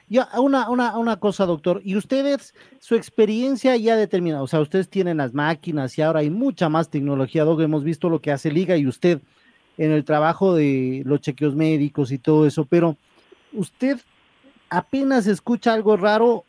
Ya, 0.08 0.28
una, 0.38 0.70
una, 0.70 0.96
una 0.96 1.16
cosa, 1.16 1.46
doctor, 1.46 1.80
y 1.84 1.96
ustedes, 1.96 2.54
su 2.78 2.94
experiencia 2.94 3.76
ya 3.76 3.96
determinada, 3.96 4.42
o 4.42 4.46
sea, 4.46 4.60
ustedes 4.60 4.88
tienen 4.88 5.16
las 5.16 5.34
máquinas 5.34 5.98
y 5.98 6.02
ahora 6.02 6.20
hay 6.20 6.30
mucha 6.30 6.68
más 6.68 6.88
tecnología, 6.90 7.42
Doc, 7.42 7.60
hemos 7.60 7.82
visto 7.82 8.08
lo 8.08 8.20
que 8.20 8.30
hace 8.30 8.52
Liga 8.52 8.76
y 8.76 8.86
usted 8.86 9.20
en 9.78 9.90
el 9.90 10.04
trabajo 10.04 10.54
de 10.54 11.02
los 11.04 11.20
chequeos 11.20 11.56
médicos 11.56 12.12
y 12.12 12.18
todo 12.18 12.46
eso, 12.46 12.64
pero 12.64 12.96
usted 13.52 13.98
apenas 14.70 15.26
escucha 15.26 15.72
algo 15.72 15.96
raro, 15.96 16.44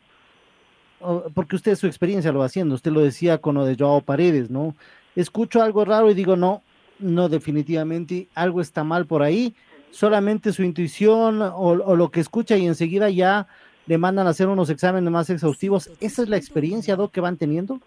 porque 1.34 1.56
usted 1.56 1.74
su 1.74 1.88
experiencia 1.88 2.30
lo 2.30 2.38
va 2.38 2.46
haciendo, 2.46 2.76
usted 2.76 2.92
lo 2.92 3.00
decía 3.00 3.38
con 3.38 3.56
lo 3.56 3.64
de 3.64 3.76
Joao 3.76 4.02
Paredes, 4.02 4.50
¿no? 4.50 4.76
Escucho 5.16 5.62
algo 5.62 5.84
raro 5.84 6.10
y 6.10 6.14
digo, 6.14 6.36
no, 6.36 6.62
no, 7.00 7.28
definitivamente 7.28 8.28
algo 8.34 8.60
está 8.60 8.84
mal 8.84 9.06
por 9.06 9.22
ahí, 9.22 9.54
solamente 9.90 10.52
su 10.52 10.62
intuición 10.62 11.40
o, 11.42 11.96
lo 11.96 12.10
que 12.10 12.20
escucha 12.20 12.56
y 12.56 12.66
enseguida 12.66 13.10
ya 13.10 13.46
le 13.86 13.98
mandan 13.98 14.26
a 14.26 14.30
hacer 14.30 14.48
unos 14.48 14.70
exámenes 14.70 15.10
más 15.10 15.30
exhaustivos. 15.30 15.90
¿Esa 16.00 16.22
es 16.22 16.28
la 16.28 16.36
experiencia, 16.36 16.96
Doc, 16.96 17.12
que 17.12 17.20
van 17.20 17.36
teniendo? 17.36 17.80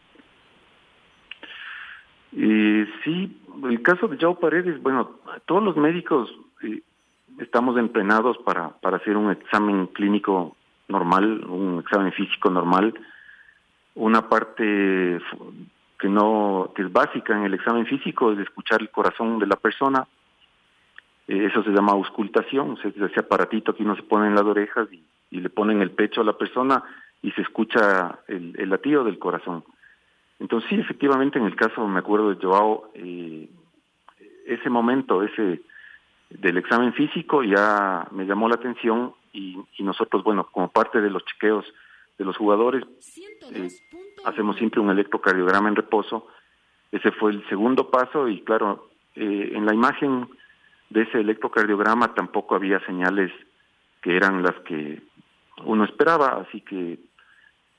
Eh, 2.35 2.87
sí, 3.03 3.41
el 3.69 3.81
caso 3.81 4.07
de 4.07 4.17
Joe 4.19 4.35
Paredes, 4.35 4.81
bueno, 4.81 5.11
todos 5.45 5.61
los 5.61 5.77
médicos 5.77 6.33
eh, 6.63 6.81
estamos 7.39 7.77
entrenados 7.77 8.37
para, 8.39 8.69
para 8.69 8.97
hacer 8.97 9.17
un 9.17 9.31
examen 9.31 9.87
clínico 9.87 10.55
normal, 10.87 11.45
un 11.45 11.79
examen 11.79 12.11
físico 12.13 12.49
normal. 12.49 12.93
Una 13.93 14.29
parte 14.29 15.19
que 15.99 16.09
no 16.09 16.71
que 16.75 16.83
es 16.83 16.91
básica 16.91 17.35
en 17.37 17.43
el 17.43 17.53
examen 17.53 17.85
físico 17.85 18.31
es 18.31 18.39
escuchar 18.39 18.81
el 18.81 18.89
corazón 18.89 19.37
de 19.39 19.47
la 19.47 19.55
persona 19.57 20.07
eso 21.39 21.63
se 21.63 21.71
llama 21.71 21.93
auscultación, 21.93 22.77
es 22.83 22.95
ese 22.97 23.19
aparatito 23.19 23.73
que 23.73 23.83
uno 23.83 23.95
se 23.95 24.03
pone 24.03 24.27
en 24.27 24.35
las 24.35 24.43
orejas 24.43 24.87
y, 24.91 25.03
le 25.31 25.49
pone 25.49 25.71
en 25.71 25.81
el 25.81 25.91
pecho 25.91 26.19
a 26.19 26.25
la 26.25 26.37
persona 26.37 26.83
y 27.21 27.31
se 27.31 27.41
escucha 27.41 28.19
el, 28.27 28.69
latido 28.69 29.05
del 29.05 29.17
corazón. 29.17 29.63
Entonces 30.39 30.69
sí, 30.69 30.75
efectivamente 30.75 31.39
en 31.39 31.45
el 31.45 31.55
caso, 31.55 31.87
me 31.87 31.99
acuerdo 31.99 32.33
de 32.33 32.45
Joao, 32.45 32.91
eh, 32.95 33.47
ese 34.45 34.69
momento, 34.69 35.23
ese 35.23 35.61
del 36.29 36.57
examen 36.57 36.91
físico 36.93 37.43
ya 37.43 38.07
me 38.11 38.25
llamó 38.25 38.49
la 38.49 38.55
atención 38.55 39.13
y, 39.31 39.57
nosotros, 39.79 40.21
bueno, 40.23 40.49
como 40.51 40.69
parte 40.69 40.99
de 40.99 41.09
los 41.09 41.23
chequeos 41.23 41.65
de 42.17 42.25
los 42.25 42.35
jugadores, 42.35 42.83
eh, 43.53 43.69
hacemos 44.25 44.57
siempre 44.57 44.81
un 44.81 44.89
electrocardiograma 44.89 45.69
en 45.69 45.77
reposo. 45.77 46.27
Ese 46.91 47.11
fue 47.13 47.31
el 47.31 47.47
segundo 47.47 47.89
paso 47.89 48.27
y 48.27 48.41
claro, 48.41 48.89
en 49.15 49.65
la 49.65 49.73
imagen 49.73 50.27
de 50.91 51.03
ese 51.03 51.21
electrocardiograma 51.21 52.13
tampoco 52.13 52.55
había 52.55 52.79
señales 52.85 53.31
que 54.01 54.15
eran 54.15 54.43
las 54.43 54.55
que 54.65 55.01
uno 55.63 55.85
esperaba, 55.85 56.45
así 56.45 56.61
que 56.61 56.99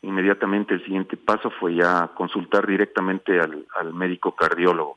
inmediatamente 0.01 0.75
el 0.75 0.85
siguiente 0.85 1.17
paso 1.17 1.51
fue 1.51 1.75
ya 1.75 2.09
consultar 2.15 2.67
directamente 2.67 3.39
al, 3.39 3.93
médico 3.93 4.35
cardiólogo. 4.35 4.97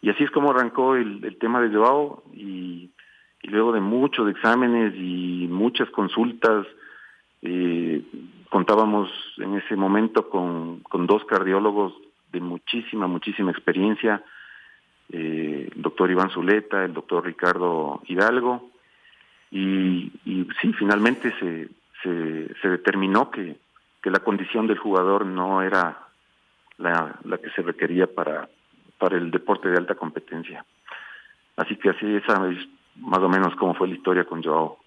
Y 0.00 0.10
así 0.10 0.24
es 0.24 0.30
como 0.30 0.50
arrancó 0.50 0.96
el, 0.96 1.36
tema 1.38 1.60
de 1.60 1.74
Joao 1.74 2.22
y, 2.32 2.90
luego 3.42 3.72
de 3.72 3.80
muchos 3.80 4.28
exámenes 4.30 4.94
y 4.96 5.46
muchas 5.50 5.90
consultas, 5.90 6.66
eh, 7.42 8.02
contábamos 8.48 9.10
en 9.36 9.58
ese 9.58 9.76
momento 9.76 10.30
con, 10.30 10.80
con 10.80 11.06
dos 11.06 11.26
cardiólogos 11.26 11.92
de 12.32 12.40
muchísima, 12.40 13.06
muchísima 13.06 13.50
experiencia, 13.50 14.22
eh, 15.10 15.68
el 15.74 15.82
doctor 15.82 16.10
Iván 16.10 16.30
Zuleta, 16.30 16.84
el 16.84 16.94
doctor 16.94 17.24
Ricardo 17.24 18.02
Hidalgo, 18.06 18.70
y, 19.50 20.10
sí, 20.60 20.72
finalmente 20.72 21.32
se, 21.38 21.68
se, 22.02 22.68
determinó 22.68 23.30
que, 23.30 23.56
que, 24.02 24.10
la 24.10 24.18
condición 24.18 24.66
del 24.66 24.78
jugador 24.78 25.26
no 25.26 25.62
era 25.62 26.08
la, 26.78 27.20
la 27.22 27.38
que 27.38 27.50
se 27.50 27.62
requería 27.62 28.08
para, 28.08 28.48
para 28.98 29.16
el 29.16 29.30
deporte 29.30 29.68
de 29.68 29.76
alta 29.76 29.94
competencia. 29.94 30.64
Así 31.56 31.76
que 31.76 31.90
así 31.90 32.16
esa 32.16 32.50
es 32.50 32.58
más 32.96 33.20
o 33.20 33.28
menos 33.28 33.54
como 33.56 33.74
fue 33.74 33.88
la 33.88 33.94
historia 33.94 34.24
con 34.24 34.42
Joao. 34.42 34.78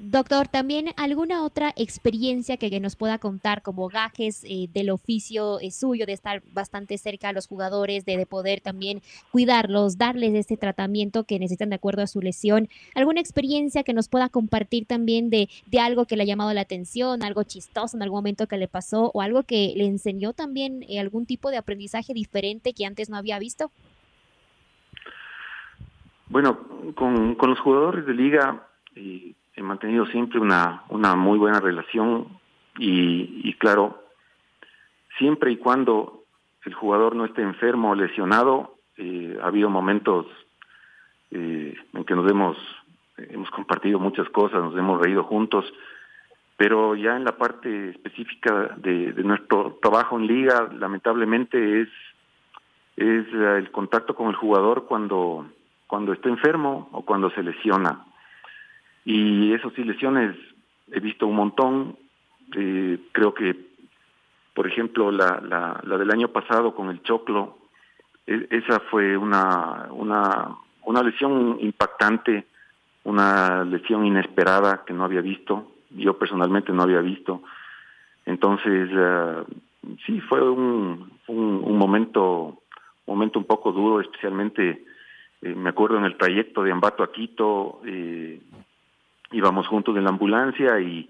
Doctor, 0.00 0.46
¿también 0.46 0.90
alguna 0.96 1.42
otra 1.42 1.72
experiencia 1.74 2.56
que, 2.56 2.78
nos 2.78 2.94
pueda 2.94 3.18
contar 3.18 3.62
como 3.62 3.88
gajes 3.88 4.44
eh, 4.44 4.68
del 4.72 4.90
oficio 4.90 5.58
eh, 5.58 5.72
suyo, 5.72 6.06
de 6.06 6.12
estar 6.12 6.40
bastante 6.52 6.96
cerca 6.98 7.30
a 7.30 7.32
los 7.32 7.48
jugadores, 7.48 8.04
de, 8.04 8.24
poder 8.24 8.60
también 8.60 9.02
cuidarlos, 9.32 9.98
darles 9.98 10.34
este 10.34 10.56
tratamiento 10.56 11.24
que 11.24 11.40
necesitan 11.40 11.70
de 11.70 11.74
acuerdo 11.74 12.02
a 12.02 12.06
su 12.06 12.20
lesión? 12.20 12.68
¿Alguna 12.94 13.20
experiencia 13.20 13.82
que 13.82 13.92
nos 13.92 14.08
pueda 14.08 14.28
compartir 14.28 14.86
también 14.86 15.30
de, 15.30 15.48
de 15.66 15.80
algo 15.80 16.06
que 16.06 16.16
le 16.16 16.22
ha 16.22 16.26
llamado 16.26 16.54
la 16.54 16.60
atención, 16.60 17.24
algo 17.24 17.42
chistoso 17.42 17.96
en 17.96 18.04
algún 18.04 18.18
momento 18.18 18.46
que 18.46 18.56
le 18.56 18.68
pasó 18.68 19.10
o 19.12 19.20
algo 19.20 19.42
que 19.42 19.72
le 19.76 19.86
enseñó 19.86 20.32
también 20.32 20.84
eh, 20.88 21.00
algún 21.00 21.26
tipo 21.26 21.50
de 21.50 21.56
aprendizaje 21.56 22.14
diferente 22.14 22.72
que 22.72 22.86
antes 22.86 23.10
no 23.10 23.16
había 23.16 23.40
visto? 23.40 23.72
Bueno, 26.28 26.56
con, 26.94 27.34
con 27.34 27.50
los 27.50 27.58
jugadores 27.58 28.06
de 28.06 28.14
liga 28.14 28.64
he 29.58 29.62
mantenido 29.62 30.06
siempre 30.06 30.38
una, 30.38 30.84
una 30.88 31.16
muy 31.16 31.38
buena 31.38 31.60
relación 31.60 32.28
y, 32.78 33.52
claro, 33.54 34.04
siempre 35.18 35.50
y 35.50 35.56
cuando 35.56 36.22
el 36.64 36.74
jugador 36.74 37.16
no 37.16 37.24
esté 37.24 37.42
enfermo 37.42 37.90
o 37.90 37.94
lesionado, 37.94 38.76
eh, 38.96 39.36
ha 39.42 39.46
habido 39.46 39.68
momentos 39.68 40.26
eh, 41.32 41.76
en 41.92 42.04
que 42.04 42.14
nos 42.14 42.30
hemos, 42.30 42.56
hemos 43.16 43.50
compartido 43.50 43.98
muchas 43.98 44.28
cosas, 44.28 44.62
nos 44.62 44.76
hemos 44.76 45.00
reído 45.00 45.24
juntos, 45.24 45.64
pero 46.56 46.94
ya 46.94 47.16
en 47.16 47.24
la 47.24 47.36
parte 47.36 47.90
específica 47.90 48.76
de, 48.76 49.12
de 49.12 49.22
nuestro 49.24 49.78
trabajo 49.82 50.18
en 50.18 50.28
liga, 50.28 50.68
lamentablemente 50.72 51.82
es, 51.82 51.88
es 52.96 53.26
el 53.32 53.70
contacto 53.72 54.14
con 54.14 54.28
el 54.28 54.36
jugador 54.36 54.86
cuando, 54.86 55.46
cuando 55.88 56.12
está 56.12 56.28
enfermo 56.28 56.88
o 56.92 57.02
cuando 57.02 57.30
se 57.30 57.42
lesiona. 57.42 58.04
Y 59.04 59.52
esas 59.52 59.72
sí, 59.74 59.84
lesiones 59.84 60.36
he 60.92 61.00
visto 61.00 61.26
un 61.26 61.36
montón. 61.36 61.96
Eh, 62.56 62.98
creo 63.12 63.34
que, 63.34 63.56
por 64.54 64.66
ejemplo, 64.66 65.10
la, 65.10 65.40
la, 65.40 65.80
la, 65.84 65.98
del 65.98 66.10
año 66.10 66.28
pasado 66.28 66.74
con 66.74 66.88
el 66.90 67.02
choclo, 67.02 67.58
e, 68.26 68.46
esa 68.50 68.80
fue 68.90 69.16
una, 69.16 69.88
una, 69.90 70.56
una 70.84 71.02
lesión 71.02 71.58
impactante, 71.60 72.46
una 73.04 73.64
lesión 73.64 74.04
inesperada 74.04 74.84
que 74.86 74.94
no 74.94 75.04
había 75.04 75.20
visto, 75.20 75.72
yo 75.90 76.18
personalmente 76.18 76.72
no 76.72 76.82
había 76.82 77.00
visto. 77.00 77.42
Entonces, 78.26 78.90
uh, 78.92 79.44
sí, 80.04 80.20
fue 80.20 80.42
un, 80.42 81.10
un, 81.28 81.62
un, 81.64 81.78
momento, 81.78 82.58
momento 83.06 83.38
un 83.38 83.46
poco 83.46 83.72
duro, 83.72 84.00
especialmente 84.00 84.84
eh, 85.40 85.54
me 85.54 85.70
acuerdo 85.70 85.98
en 85.98 86.04
el 86.04 86.16
trayecto 86.16 86.62
de 86.62 86.72
Ambato 86.72 87.02
a 87.02 87.12
Quito, 87.12 87.80
eh, 87.86 88.40
íbamos 89.32 89.66
juntos 89.66 89.96
en 89.96 90.04
la 90.04 90.10
ambulancia 90.10 90.80
y, 90.80 91.08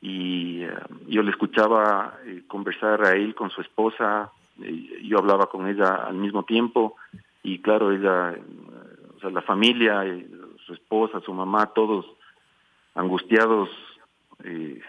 y 0.00 0.62
eh, 0.62 0.70
yo 1.08 1.22
le 1.22 1.30
escuchaba 1.30 2.18
eh, 2.24 2.42
conversar 2.46 3.04
a 3.04 3.12
él 3.12 3.34
con 3.34 3.50
su 3.50 3.60
esposa, 3.60 4.30
yo 5.02 5.18
hablaba 5.18 5.50
con 5.50 5.68
ella 5.68 6.06
al 6.06 6.14
mismo 6.14 6.44
tiempo 6.44 6.96
y 7.42 7.58
claro, 7.58 7.92
ella, 7.92 8.34
o 9.16 9.20
sea, 9.20 9.30
la 9.30 9.42
familia, 9.42 10.02
su 10.64 10.72
esposa, 10.72 11.20
su 11.20 11.34
mamá, 11.34 11.66
todos 11.66 12.06
angustiados 12.96 13.68
eh, 14.42 14.80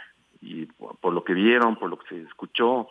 y 0.41 0.65
por 0.65 1.13
lo 1.13 1.23
que 1.23 1.33
vieron, 1.33 1.75
por 1.75 1.89
lo 1.89 1.97
que 1.97 2.07
se 2.09 2.21
escuchó. 2.23 2.87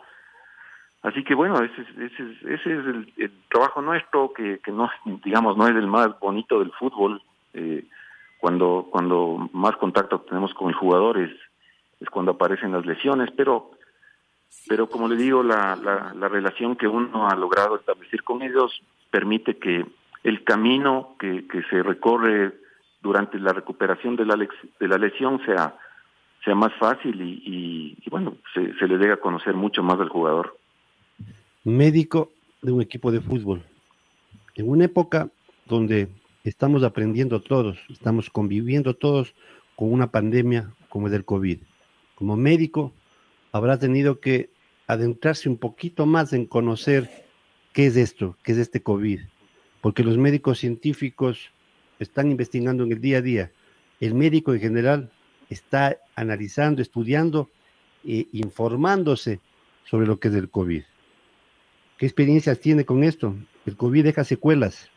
Así 1.01 1.23
que 1.23 1.35
bueno, 1.35 1.61
ese, 1.61 1.81
ese, 1.81 2.53
ese 2.53 2.79
es 2.79 2.85
el, 3.17 3.31
trabajo 3.49 3.81
nuestro, 3.81 4.31
que, 4.33 4.59
que 4.59 4.71
no, 4.71 4.89
digamos, 5.23 5.57
no 5.57 5.67
es 5.67 5.75
el 5.75 5.87
más 5.87 6.17
bonito 6.19 6.59
del 6.59 6.71
fútbol. 6.71 7.21
Eh, 7.53 7.85
cuando, 8.39 8.87
cuando 8.91 9.49
más 9.53 9.75
contacto 9.77 10.21
tenemos 10.21 10.53
con 10.53 10.69
el 10.69 10.75
jugador 10.75 11.19
es, 11.19 11.31
es 11.99 12.09
cuando 12.09 12.31
aparecen 12.33 12.71
las 12.71 12.85
lesiones, 12.85 13.29
pero 13.35 13.71
pero 14.67 14.89
como 14.89 15.07
le 15.07 15.15
digo, 15.15 15.43
la, 15.43 15.75
la, 15.75 16.13
la, 16.13 16.27
relación 16.29 16.75
que 16.75 16.87
uno 16.87 17.27
ha 17.27 17.35
logrado 17.35 17.75
establecer 17.75 18.23
con 18.23 18.41
ellos 18.41 18.81
permite 19.11 19.57
que 19.57 19.85
el 20.23 20.43
camino 20.43 21.15
que, 21.19 21.47
que 21.47 21.63
se 21.63 21.83
recorre 21.83 22.53
durante 23.01 23.39
la 23.39 23.53
recuperación 23.53 24.15
de 24.15 24.25
la, 24.25 24.35
de 24.35 24.87
la 24.87 24.97
lesión 24.97 25.39
sea, 25.45 25.77
sea 26.43 26.55
más 26.55 26.73
fácil 26.79 27.21
y, 27.21 27.97
y, 28.03 28.09
bueno, 28.09 28.37
se, 28.53 28.73
se 28.75 28.87
le 28.87 28.97
debe 28.97 29.13
a 29.13 29.21
conocer 29.21 29.53
mucho 29.53 29.83
más 29.83 29.99
al 29.99 30.09
jugador. 30.09 30.57
Médico 31.63 32.31
de 32.61 32.71
un 32.71 32.81
equipo 32.81 33.11
de 33.11 33.21
fútbol. 33.21 33.63
En 34.55 34.69
una 34.69 34.85
época 34.85 35.29
donde 35.65 36.09
estamos 36.47 36.83
aprendiendo 36.83 37.41
todos, 37.41 37.77
estamos 37.89 38.29
conviviendo 38.29 38.95
todos 38.95 39.35
con 39.75 39.91
una 39.91 40.11
pandemia 40.11 40.73
como 40.87 41.07
el 41.07 41.11
del 41.11 41.25
COVID. 41.25 41.59
Como 42.15 42.37
médico, 42.37 42.93
habrá 43.51 43.77
tenido 43.77 44.19
que 44.21 44.49
adentrarse 44.87 45.49
un 45.49 45.57
poquito 45.57 46.05
más 46.05 46.31
en 46.31 46.45
conocer 46.45 47.25
qué 47.73 47.87
es 47.87 47.97
esto, 47.97 48.37
qué 48.43 48.53
es 48.53 48.59
este 48.59 48.81
COVID, 48.81 49.19
porque 49.81 50.03
los 50.03 50.17
médicos 50.17 50.59
científicos 50.59 51.51
están 51.99 52.31
investigando 52.31 52.85
en 52.85 52.93
el 52.93 53.01
día 53.01 53.17
a 53.17 53.21
día. 53.21 53.51
El 53.99 54.13
médico 54.15 54.53
en 54.53 54.61
general 54.61 55.11
está 55.49 55.97
analizando, 56.15 56.81
estudiando 56.81 57.49
e 58.05 58.27
informándose 58.31 59.41
sobre 59.83 60.07
lo 60.07 60.19
que 60.19 60.29
es 60.29 60.33
el 60.33 60.49
COVID. 60.49 60.83
¿Qué 61.97 62.05
experiencias 62.05 62.59
tiene 62.59 62.85
con 62.85 63.03
esto? 63.03 63.35
El 63.65 63.75
COVID 63.75 64.05
deja 64.05 64.23
secuelas. 64.23 64.89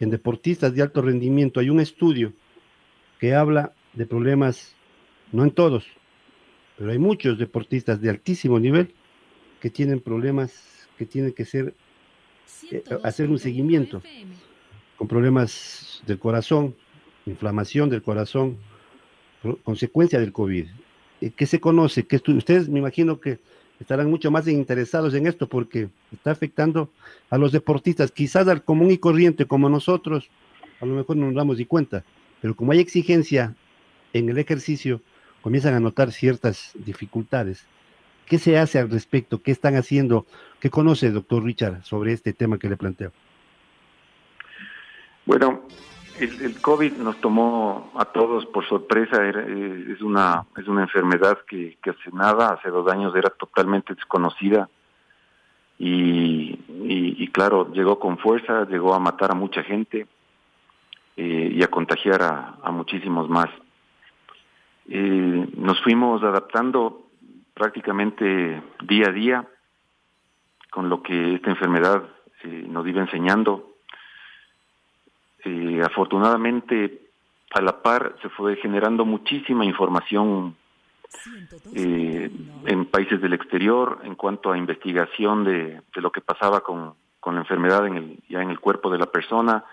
En 0.00 0.10
deportistas 0.10 0.74
de 0.74 0.82
alto 0.82 1.02
rendimiento 1.02 1.60
hay 1.60 1.70
un 1.70 1.80
estudio 1.80 2.32
que 3.18 3.34
habla 3.34 3.72
de 3.94 4.06
problemas, 4.06 4.74
no 5.32 5.44
en 5.44 5.50
todos, 5.50 5.86
pero 6.76 6.92
hay 6.92 6.98
muchos 6.98 7.38
deportistas 7.38 8.00
de 8.00 8.10
altísimo 8.10 8.60
nivel 8.60 8.94
que 9.60 9.70
tienen 9.70 10.00
problemas 10.00 10.78
que 10.96 11.06
tienen 11.06 11.32
que 11.32 11.44
ser, 11.44 11.74
eh, 12.70 12.82
hacer 13.04 13.30
un 13.30 13.38
seguimiento, 13.38 14.02
con 14.96 15.06
problemas 15.06 16.02
del 16.06 16.18
corazón, 16.18 16.74
inflamación 17.24 17.88
del 17.88 18.02
corazón, 18.02 18.58
consecuencia 19.62 20.18
del 20.18 20.32
COVID. 20.32 20.66
Eh, 21.20 21.30
¿Qué 21.30 21.46
se 21.46 21.60
conoce? 21.60 22.06
que 22.06 22.16
Ustedes 22.16 22.68
me 22.68 22.80
imagino 22.80 23.20
que 23.20 23.38
estarán 23.80 24.10
mucho 24.10 24.30
más 24.30 24.48
interesados 24.48 25.14
en 25.14 25.26
esto 25.26 25.48
porque 25.48 25.88
está 26.12 26.30
afectando 26.30 26.90
a 27.30 27.38
los 27.38 27.52
deportistas, 27.52 28.10
quizás 28.10 28.48
al 28.48 28.64
común 28.64 28.90
y 28.90 28.98
corriente 28.98 29.46
como 29.46 29.68
nosotros, 29.68 30.28
a 30.80 30.86
lo 30.86 30.94
mejor 30.94 31.16
no 31.16 31.26
nos 31.26 31.34
damos 31.34 31.58
ni 31.58 31.64
cuenta, 31.64 32.04
pero 32.40 32.54
como 32.54 32.72
hay 32.72 32.80
exigencia 32.80 33.54
en 34.12 34.28
el 34.28 34.38
ejercicio, 34.38 35.00
comienzan 35.42 35.74
a 35.74 35.80
notar 35.80 36.12
ciertas 36.12 36.72
dificultades. 36.74 37.64
¿Qué 38.26 38.38
se 38.38 38.58
hace 38.58 38.78
al 38.78 38.90
respecto? 38.90 39.42
¿Qué 39.42 39.50
están 39.50 39.76
haciendo? 39.76 40.26
¿Qué 40.60 40.68
conoce, 40.68 41.10
doctor 41.10 41.42
Richard, 41.42 41.82
sobre 41.84 42.12
este 42.12 42.32
tema 42.32 42.58
que 42.58 42.68
le 42.68 42.76
planteo? 42.76 43.12
Bueno, 45.24 45.62
el, 46.20 46.60
COVID 46.60 46.92
nos 46.94 47.20
tomó 47.20 47.92
a 47.96 48.04
todos 48.06 48.46
por 48.46 48.66
sorpresa. 48.68 49.16
Eh, 49.24 49.92
es 49.92 50.00
una 50.00 50.44
es 50.56 50.66
una 50.68 50.82
enfermedad 50.82 51.38
que, 51.48 51.78
hace 51.82 52.10
nada, 52.12 52.54
hace 52.54 52.70
dos 52.70 52.90
años 52.90 53.14
era 53.16 53.30
totalmente 53.30 53.94
desconocida 53.94 54.68
y, 55.78 57.28
claro 57.32 57.70
llegó 57.72 58.00
con 58.00 58.18
fuerza, 58.18 58.64
llegó 58.64 58.94
a 58.94 58.98
matar 58.98 59.30
a 59.30 59.34
mucha 59.34 59.62
gente 59.62 60.06
eh, 61.16 61.52
y 61.54 61.62
a 61.62 61.68
contagiar 61.68 62.22
a 62.22 62.70
muchísimos 62.72 63.28
más. 63.28 63.48
Eh, 64.90 65.48
nos 65.56 65.80
fuimos 65.82 66.22
adaptando 66.22 67.08
prácticamente 67.52 68.62
día 68.84 69.08
a 69.08 69.12
día 69.12 69.48
con 70.70 70.88
lo 70.88 71.02
que 71.02 71.34
esta 71.34 71.50
enfermedad 71.50 72.04
eh, 72.42 72.64
nos 72.66 72.86
iba 72.86 73.02
enseñando. 73.02 73.74
Eh, 75.44 75.80
afortunadamente, 75.84 77.08
a 77.50 77.60
la 77.60 77.82
par 77.82 78.16
se 78.22 78.28
fue 78.28 78.56
generando 78.56 79.04
muchísima 79.04 79.64
información 79.64 80.56
eh, 81.74 82.30
en 82.66 82.86
países 82.86 83.20
del 83.20 83.32
exterior 83.32 84.00
en 84.04 84.14
cuanto 84.14 84.52
a 84.52 84.58
investigación 84.58 85.44
de, 85.44 85.80
de 85.94 86.00
lo 86.00 86.12
que 86.12 86.20
pasaba 86.20 86.60
con, 86.60 86.94
con, 87.20 87.34
la 87.34 87.40
enfermedad 87.40 87.86
en 87.86 87.96
el, 87.96 88.18
ya 88.28 88.42
en 88.42 88.50
el 88.50 88.60
cuerpo 88.60 88.90
de 88.90 88.98
la 88.98 89.06
persona. 89.06 89.64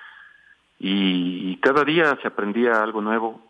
Y 0.79 1.57
cada 1.57 1.83
día 1.83 2.17
se 2.21 2.27
aprendía 2.27 2.83
algo 2.83 3.01
nuevo 3.01 3.41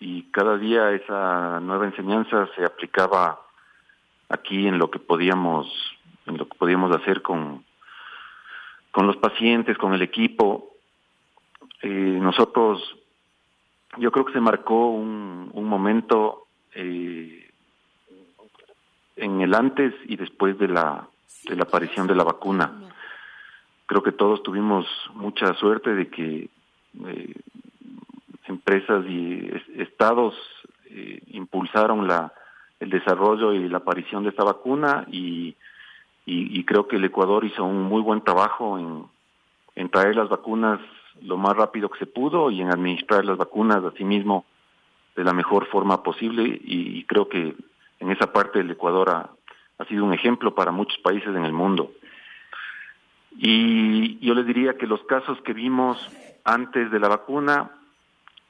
y 0.00 0.24
cada 0.32 0.58
día 0.58 0.90
esa 0.90 1.60
nueva 1.60 1.86
enseñanza 1.86 2.48
se 2.56 2.64
aplicaba 2.64 3.40
aquí 4.28 4.66
en 4.66 4.78
lo 4.78 4.90
que 4.90 4.98
podíamos 4.98 5.66
en 6.26 6.38
lo 6.38 6.48
que 6.48 6.58
podíamos 6.58 6.90
hacer 6.96 7.22
con 7.22 7.64
con 8.90 9.06
los 9.06 9.16
pacientes 9.18 9.78
con 9.78 9.94
el 9.94 10.02
equipo 10.02 10.71
eh, 11.82 11.88
nosotros 11.88 12.80
yo 13.98 14.10
creo 14.10 14.24
que 14.24 14.32
se 14.32 14.40
marcó 14.40 14.90
un, 14.90 15.50
un 15.52 15.64
momento 15.64 16.46
eh, 16.74 17.50
en 19.16 19.40
el 19.40 19.54
antes 19.54 19.94
y 20.06 20.16
después 20.16 20.58
de 20.58 20.68
la 20.68 21.06
de 21.44 21.56
la 21.56 21.64
aparición 21.64 22.06
de 22.06 22.14
la 22.14 22.24
vacuna. 22.24 22.72
Creo 23.86 24.02
que 24.02 24.12
todos 24.12 24.42
tuvimos 24.42 24.86
mucha 25.14 25.54
suerte 25.54 25.94
de 25.94 26.08
que 26.08 26.48
eh, 27.06 27.34
empresas 28.46 29.04
y 29.06 29.50
estados 29.76 30.34
eh, 30.86 31.20
impulsaron 31.28 32.06
la, 32.06 32.32
el 32.80 32.90
desarrollo 32.90 33.52
y 33.52 33.68
la 33.68 33.78
aparición 33.78 34.22
de 34.22 34.30
esta 34.30 34.44
vacuna 34.44 35.04
y, 35.10 35.56
y, 36.24 36.64
creo 36.64 36.86
que 36.86 36.96
el 36.96 37.04
Ecuador 37.04 37.44
hizo 37.44 37.64
un 37.64 37.82
muy 37.82 38.00
buen 38.00 38.22
trabajo 38.22 38.78
en, 38.78 39.04
en 39.74 39.90
traer 39.90 40.14
las 40.14 40.28
vacunas 40.28 40.80
lo 41.20 41.36
más 41.36 41.56
rápido 41.56 41.88
que 41.88 41.98
se 41.98 42.06
pudo 42.06 42.50
y 42.50 42.60
en 42.60 42.70
administrar 42.70 43.24
las 43.24 43.36
vacunas 43.36 43.84
a 43.84 43.92
sí 43.92 44.04
mismo 44.04 44.44
de 45.16 45.24
la 45.24 45.32
mejor 45.32 45.66
forma 45.66 46.02
posible 46.02 46.42
y, 46.44 47.04
creo 47.04 47.28
que 47.28 47.54
en 48.00 48.10
esa 48.10 48.32
parte 48.32 48.60
el 48.60 48.70
Ecuador 48.70 49.10
ha, 49.10 49.30
sido 49.88 50.04
un 50.04 50.14
ejemplo 50.14 50.54
para 50.54 50.70
muchos 50.70 50.96
países 50.98 51.28
en 51.34 51.44
el 51.44 51.52
mundo. 51.52 51.90
Y 53.36 54.24
yo 54.24 54.32
les 54.34 54.46
diría 54.46 54.78
que 54.78 54.86
los 54.86 55.02
casos 55.04 55.40
que 55.42 55.52
vimos 55.52 55.98
antes 56.44 56.90
de 56.92 57.00
la 57.00 57.08
vacuna 57.08 57.72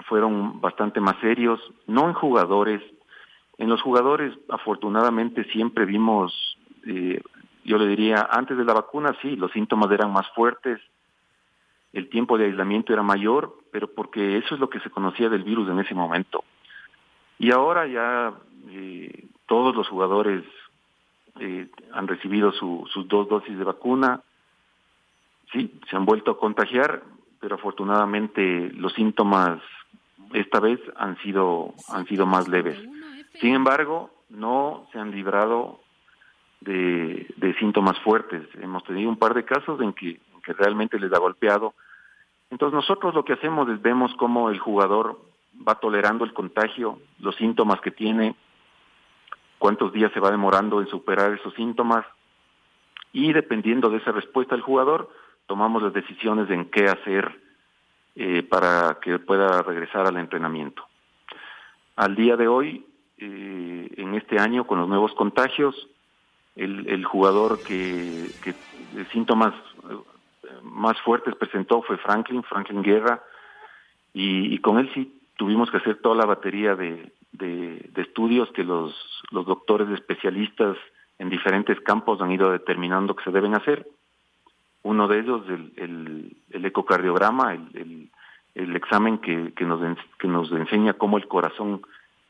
fueron 0.07 0.61
bastante 0.61 1.01
más 1.01 1.17
serios, 1.21 1.59
no 1.87 2.07
en 2.07 2.13
jugadores. 2.13 2.83
En 3.57 3.71
los 3.71 3.81
jugadores, 3.81 4.35
afortunadamente, 4.51 5.45
siempre 5.45 5.87
vimos, 5.87 6.59
eh, 6.87 7.23
yo 7.65 7.79
le 7.79 7.87
diría, 7.87 8.29
antes 8.31 8.59
de 8.59 8.65
la 8.65 8.75
vacuna, 8.75 9.17
sí, 9.23 9.35
los 9.37 9.51
síntomas 9.53 9.91
eran 9.91 10.13
más 10.13 10.29
fuertes, 10.35 10.81
el 11.93 12.09
tiempo 12.09 12.39
de 12.39 12.47
aislamiento 12.47 12.93
era 12.93 13.03
mayor, 13.03 13.57
pero 13.71 13.89
porque 13.89 14.39
eso 14.39 14.55
es 14.55 14.61
lo 14.61 14.71
que 14.71 14.81
se 14.81 14.91
conocía 14.91 15.29
del 15.29 15.45
virus 15.45 15.69
en 15.69 15.79
ese 15.79 15.95
momento. 15.95 16.45
Y 17.39 17.51
ahora 17.51 17.87
ya 17.87 18.33
eh, 18.69 19.27
todos 19.47 19.75
los 19.75 19.89
jugadores 19.89 20.45
eh, 21.41 21.69
han 21.93 22.09
recibido 22.09 22.53
su, 22.53 22.89
sus 22.93 23.09
dos 23.09 23.29
dosis 23.29 23.59
de 23.59 23.65
vacuna, 23.65 24.21
sí, 25.53 25.73
se 25.89 25.97
han 25.97 26.05
vuelto 26.05 26.33
a 26.33 26.39
contagiar, 26.39 27.03
pero 27.41 27.57
afortunadamente 27.57 28.71
los 28.75 28.93
síntomas 28.95 29.61
esta 30.33 30.61
vez 30.61 30.81
han 30.97 31.19
sido 31.19 31.75
han 31.91 32.07
sido 32.07 32.27
más 32.27 32.49
leves. 32.49 32.79
Sin 33.41 33.55
embargo, 33.55 34.11
no 34.31 34.87
se 34.93 34.99
han 34.99 35.11
librado 35.11 35.81
de, 36.61 37.27
de 37.37 37.55
síntomas 37.55 37.99
fuertes. 38.01 38.43
Hemos 38.61 38.85
tenido 38.85 39.11
un 39.11 39.17
par 39.17 39.35
de 39.35 39.45
casos 39.45 39.81
en 39.81 39.93
que, 39.93 40.21
que 40.43 40.53
realmente 40.53 40.99
les 40.99 41.13
ha 41.13 41.19
golpeado. 41.19 41.75
Entonces 42.51 42.75
nosotros 42.75 43.15
lo 43.15 43.25
que 43.25 43.35
hacemos 43.35 43.69
es 43.69 43.81
vemos 43.81 44.13
cómo 44.19 44.51
el 44.51 44.59
jugador 44.59 45.19
va 45.67 45.77
tolerando 45.77 46.25
el 46.25 46.33
contagio, 46.33 46.99
los 47.21 47.37
síntomas 47.37 47.81
que 47.81 47.91
tiene, 47.91 48.35
cuántos 49.59 49.93
días 49.93 50.13
se 50.13 50.21
va 50.21 50.31
demorando 50.31 50.81
en 50.81 50.89
superar 50.89 51.33
esos 51.33 51.55
síntomas 51.55 52.05
y 53.13 53.33
dependiendo 53.33 53.91
de 53.91 53.99
esa 53.99 54.13
respuesta 54.13 54.55
del 54.55 54.65
jugador, 54.65 55.11
tomamos 55.47 55.83
las 55.83 55.93
decisiones 55.93 56.51
en 56.51 56.71
qué 56.71 56.87
hacer 56.87 57.41
eh, 58.17 58.43
para 58.43 58.99
que 59.01 59.19
pueda 59.19 59.63
regresar 59.63 60.07
al 60.07 60.17
entrenamiento. 60.17 60.83
Al 61.97 62.15
día 62.15 62.37
de 62.37 62.49
hoy, 62.49 62.87
eh, 63.19 63.89
en 63.97 64.15
este 64.15 64.39
año, 64.39 64.67
con 64.67 64.79
los 64.79 64.89
nuevos 64.89 65.13
contagios, 65.15 65.89
el, 66.57 67.05
jugador 67.05 67.63
que, 67.63 68.27
síntomas 69.13 69.55
más 70.83 71.01
fuertes 71.01 71.35
presentó 71.37 71.81
fue 71.83 71.97
Franklin, 71.99 72.43
Franklin 72.43 72.83
Guerra, 72.83 73.23
y, 74.13 74.59
con 74.59 74.79
él 74.79 74.91
sí 74.93 75.21
tuvimos 75.39 75.71
que 75.71 75.79
hacer 75.79 76.03
toda 76.03 76.17
la 76.17 76.27
batería 76.27 76.75
de, 76.75 77.13
de, 77.33 77.91
estudios 77.97 78.51
que 78.53 78.63
los, 78.63 78.95
los 79.31 79.47
doctores 79.47 79.89
especialistas 79.89 80.77
en 81.19 81.31
diferentes 81.31 81.81
campos 81.81 82.21
han 82.21 82.31
ido 82.31 82.51
determinando 82.51 83.17
que 83.17 83.25
se 83.25 83.31
deben 83.31 83.55
hacer. 83.55 83.87
Uno 84.83 85.09
de 85.09 85.21
ellos, 85.21 85.43
el, 85.49 86.37
el, 86.51 86.65
ecocardiograma, 86.67 87.55
el, 87.55 88.11
el, 88.55 88.77
examen 88.77 89.19
que, 89.19 89.53
que, 89.55 89.65
nos, 89.65 89.81
que 90.19 90.29
nos 90.29 90.53
enseña 90.53 90.95
cómo 90.95 91.17
el 91.17 91.29
corazón 91.29 91.81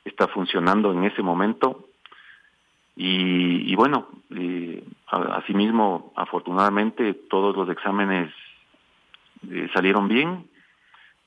está 0.05 0.29
funcionando 0.29 0.93
en 0.93 1.05
ese 1.05 1.23
momento. 1.23 1.89
Y, 2.95 3.73
y 3.73 3.75
bueno, 3.75 4.07
eh, 4.31 4.85
asimismo, 5.13 6.13
afortunadamente, 6.17 7.15
todos 7.15 7.57
los 7.57 7.69
exámenes 7.69 8.33
eh, 9.51 9.69
salieron 9.75 10.09
bien. 10.09 10.49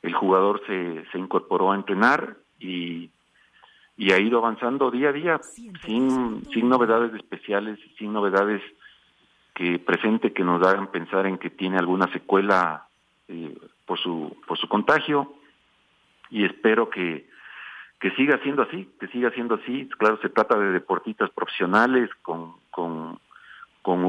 El 0.01 0.13
jugador 0.13 0.61
se, 0.67 1.05
se 1.11 1.17
incorporó 1.17 1.71
a 1.71 1.75
entrenar 1.75 2.37
y, 2.59 3.09
y 3.97 4.11
ha 4.11 4.19
ido 4.19 4.39
avanzando 4.39 4.91
día 4.91 5.09
a 5.09 5.13
día 5.13 5.39
sin, 5.83 6.45
sin 6.51 6.69
novedades 6.69 7.13
especiales, 7.13 7.79
sin 7.97 8.13
novedades 8.13 8.61
que 9.53 9.79
presente 9.79 10.33
que 10.33 10.43
nos 10.43 10.65
hagan 10.67 10.91
pensar 10.91 11.25
en 11.25 11.37
que 11.37 11.49
tiene 11.49 11.77
alguna 11.77 12.11
secuela 12.11 12.87
eh, 13.29 13.57
por 13.85 13.97
su 13.97 14.35
por 14.47 14.57
su 14.57 14.67
contagio 14.67 15.33
y 16.29 16.43
espero 16.43 16.89
que 16.89 17.27
que 17.99 18.11
siga 18.11 18.37
siendo 18.43 18.63
así, 18.63 18.89
que 18.99 19.07
siga 19.07 19.31
siendo 19.31 19.55
así. 19.55 19.89
Claro, 19.97 20.19
se 20.21 20.29
trata 20.29 20.59
de 20.59 20.71
deportistas 20.71 21.29
profesionales 21.29 22.09
con 22.21 22.53
con 22.69 23.17
con, 23.85 24.01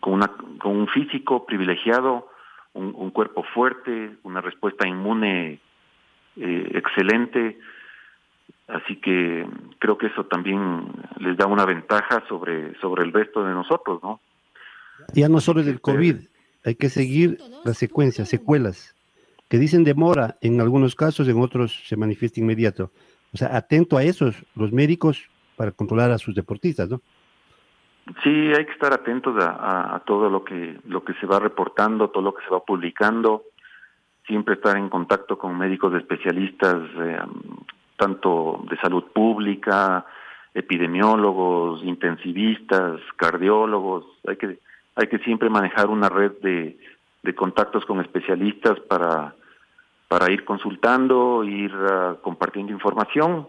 con, 0.00 0.12
una, 0.12 0.28
con 0.58 0.76
un 0.76 0.86
físico 0.88 1.46
privilegiado, 1.46 2.28
un, 2.74 2.92
un 2.94 3.10
cuerpo 3.10 3.42
fuerte, 3.54 4.18
una 4.22 4.42
respuesta 4.42 4.86
inmune 4.86 5.60
eh, 6.36 6.70
excelente. 6.74 7.58
Así 8.68 8.96
que 8.96 9.46
creo 9.78 9.96
que 9.96 10.08
eso 10.08 10.26
también 10.26 10.86
les 11.18 11.38
da 11.38 11.46
una 11.46 11.64
ventaja 11.64 12.22
sobre, 12.28 12.78
sobre 12.80 13.02
el 13.04 13.14
resto 13.14 13.42
de 13.42 13.54
nosotros, 13.54 14.02
¿no? 14.02 14.20
Ya 15.14 15.28
no 15.30 15.40
solo 15.40 15.62
del 15.62 15.80
COVID, 15.80 16.16
hay 16.64 16.74
que 16.74 16.90
seguir 16.90 17.38
la 17.64 17.72
secuencia, 17.72 18.26
secuelas, 18.26 18.94
que 19.48 19.58
dicen 19.58 19.84
demora 19.84 20.36
en 20.42 20.60
algunos 20.60 20.94
casos, 20.94 21.28
en 21.28 21.40
otros 21.40 21.82
se 21.86 21.96
manifiesta 21.96 22.40
inmediato. 22.40 22.92
O 23.32 23.38
sea, 23.38 23.56
atento 23.56 23.96
a 23.96 24.04
esos, 24.04 24.44
los 24.54 24.70
médicos, 24.70 25.30
para 25.56 25.72
controlar 25.72 26.10
a 26.10 26.18
sus 26.18 26.34
deportistas, 26.34 26.90
¿no? 26.90 27.00
Sí, 28.22 28.52
hay 28.52 28.66
que 28.66 28.72
estar 28.72 28.92
atentos 28.92 29.36
a, 29.38 30.02
todo 30.04 30.28
lo 30.28 30.44
que 30.44 30.78
lo 30.86 31.04
que 31.04 31.14
se 31.14 31.26
va 31.26 31.38
reportando, 31.38 32.10
todo 32.10 32.22
lo 32.22 32.34
que 32.34 32.44
se 32.44 32.50
va 32.50 32.64
publicando, 32.64 33.44
siempre 34.26 34.54
estar 34.54 34.76
en 34.76 34.88
contacto 34.88 35.38
con 35.38 35.56
médicos 35.56 35.94
especialistas, 35.94 36.78
eh, 36.98 37.20
tanto 37.96 38.64
de 38.68 38.76
salud 38.78 39.04
pública, 39.12 40.04
epidemiólogos, 40.52 41.84
intensivistas, 41.84 43.00
cardiólogos, 43.16 44.04
hay 44.26 44.36
que 44.36 44.58
hay 44.94 45.06
que 45.06 45.18
siempre 45.20 45.48
manejar 45.48 45.88
una 45.88 46.08
red 46.08 46.32
de, 46.42 46.76
de 47.22 47.34
contactos 47.34 47.86
con 47.86 48.00
especialistas 48.00 48.78
para, 48.80 49.34
para 50.08 50.30
ir 50.30 50.44
consultando, 50.44 51.44
ir 51.44 51.74
uh, 51.74 52.20
compartiendo 52.20 52.72
información 52.72 53.48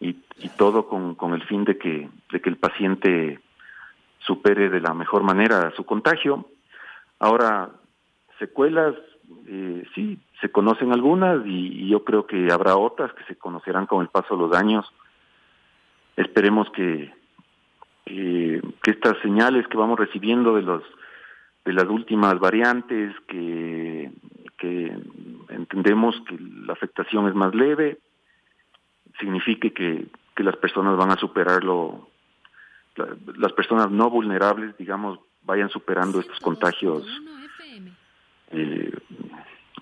y, 0.00 0.16
y 0.38 0.48
todo 0.56 0.88
con, 0.88 1.14
con, 1.14 1.34
el 1.34 1.42
fin 1.44 1.64
de 1.64 1.78
que, 1.78 2.08
de 2.32 2.40
que 2.40 2.50
el 2.50 2.56
paciente 2.56 3.38
supere 4.26 4.68
de 4.68 4.80
la 4.80 4.94
mejor 4.94 5.22
manera 5.22 5.72
su 5.76 5.84
contagio. 5.84 6.46
Ahora, 7.18 7.70
secuelas, 8.38 8.94
eh, 9.46 9.84
sí, 9.94 10.18
se 10.40 10.50
conocen 10.50 10.92
algunas 10.92 11.44
y, 11.46 11.88
yo 11.88 12.04
creo 12.04 12.26
que 12.26 12.48
habrá 12.50 12.76
otras 12.76 13.12
que 13.12 13.24
se 13.24 13.36
conocerán 13.36 13.86
con 13.86 14.02
el 14.02 14.08
paso 14.08 14.36
de 14.36 14.42
los 14.42 14.56
años. 14.56 14.90
Esperemos 16.16 16.68
que, 16.70 17.12
que 18.04 18.62
estas 18.84 19.18
señales 19.22 19.66
que 19.68 19.76
vamos 19.76 19.98
recibiendo 19.98 20.54
de 20.54 20.62
los 20.62 20.82
de 21.64 21.72
las 21.72 21.84
últimas 21.84 22.40
variantes 22.40 23.14
que, 23.28 24.10
que 24.58 24.96
entendemos 25.48 26.20
que 26.26 26.36
la 26.66 26.72
afectación 26.72 27.28
es 27.28 27.34
más 27.36 27.54
leve 27.54 27.98
signifique 29.20 29.72
que, 29.72 30.06
que 30.34 30.42
las 30.42 30.56
personas 30.56 30.96
van 30.96 31.12
a 31.12 31.16
superarlo 31.16 32.08
las 33.36 33.52
personas 33.52 33.90
no 33.90 34.10
vulnerables 34.10 34.76
digamos 34.76 35.18
vayan 35.42 35.70
superando 35.70 36.20
estos 36.20 36.38
contagios 36.40 37.06
eh, 38.50 38.92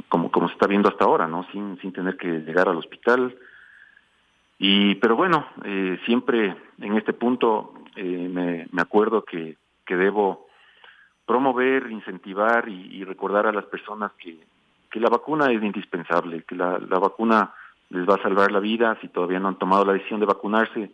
como 0.09 0.31
como 0.31 0.49
se 0.49 0.55
está 0.55 0.66
viendo 0.66 0.88
hasta 0.88 1.05
ahora 1.05 1.27
no 1.27 1.46
sin 1.53 1.79
sin 1.81 1.92
tener 1.92 2.16
que 2.16 2.29
llegar 2.29 2.68
al 2.68 2.77
hospital. 2.77 3.37
Y 4.59 4.94
pero 4.96 5.16
bueno 5.16 5.46
eh, 5.64 5.99
siempre 6.05 6.57
en 6.81 6.96
este 6.96 7.12
punto 7.12 7.75
eh, 7.96 8.29
me, 8.31 8.66
me, 8.70 8.83
acuerdo 8.83 9.25
que, 9.25 9.57
que 9.85 9.96
debo 9.96 10.46
promover, 11.27 11.90
incentivar 11.90 12.68
y, 12.68 13.05
recordar 13.05 13.46
a 13.46 13.53
las 13.53 13.64
personas 13.66 14.12
que, 14.12 14.38
que, 14.90 15.01
la 15.01 15.09
vacuna 15.09 15.51
es 15.53 15.62
indispensable, 15.62 16.42
que 16.44 16.55
la, 16.55 16.79
la, 16.79 16.99
vacuna 16.99 17.53
les 17.90 18.09
va 18.09 18.14
a 18.14 18.23
salvar 18.23 18.53
la 18.53 18.61
vida. 18.61 18.96
Si 19.01 19.09
todavía 19.09 19.38
no 19.38 19.49
han 19.49 19.59
tomado 19.59 19.85
la 19.85 19.92
decisión 19.92 20.20
de 20.20 20.27
vacunarse, 20.27 20.92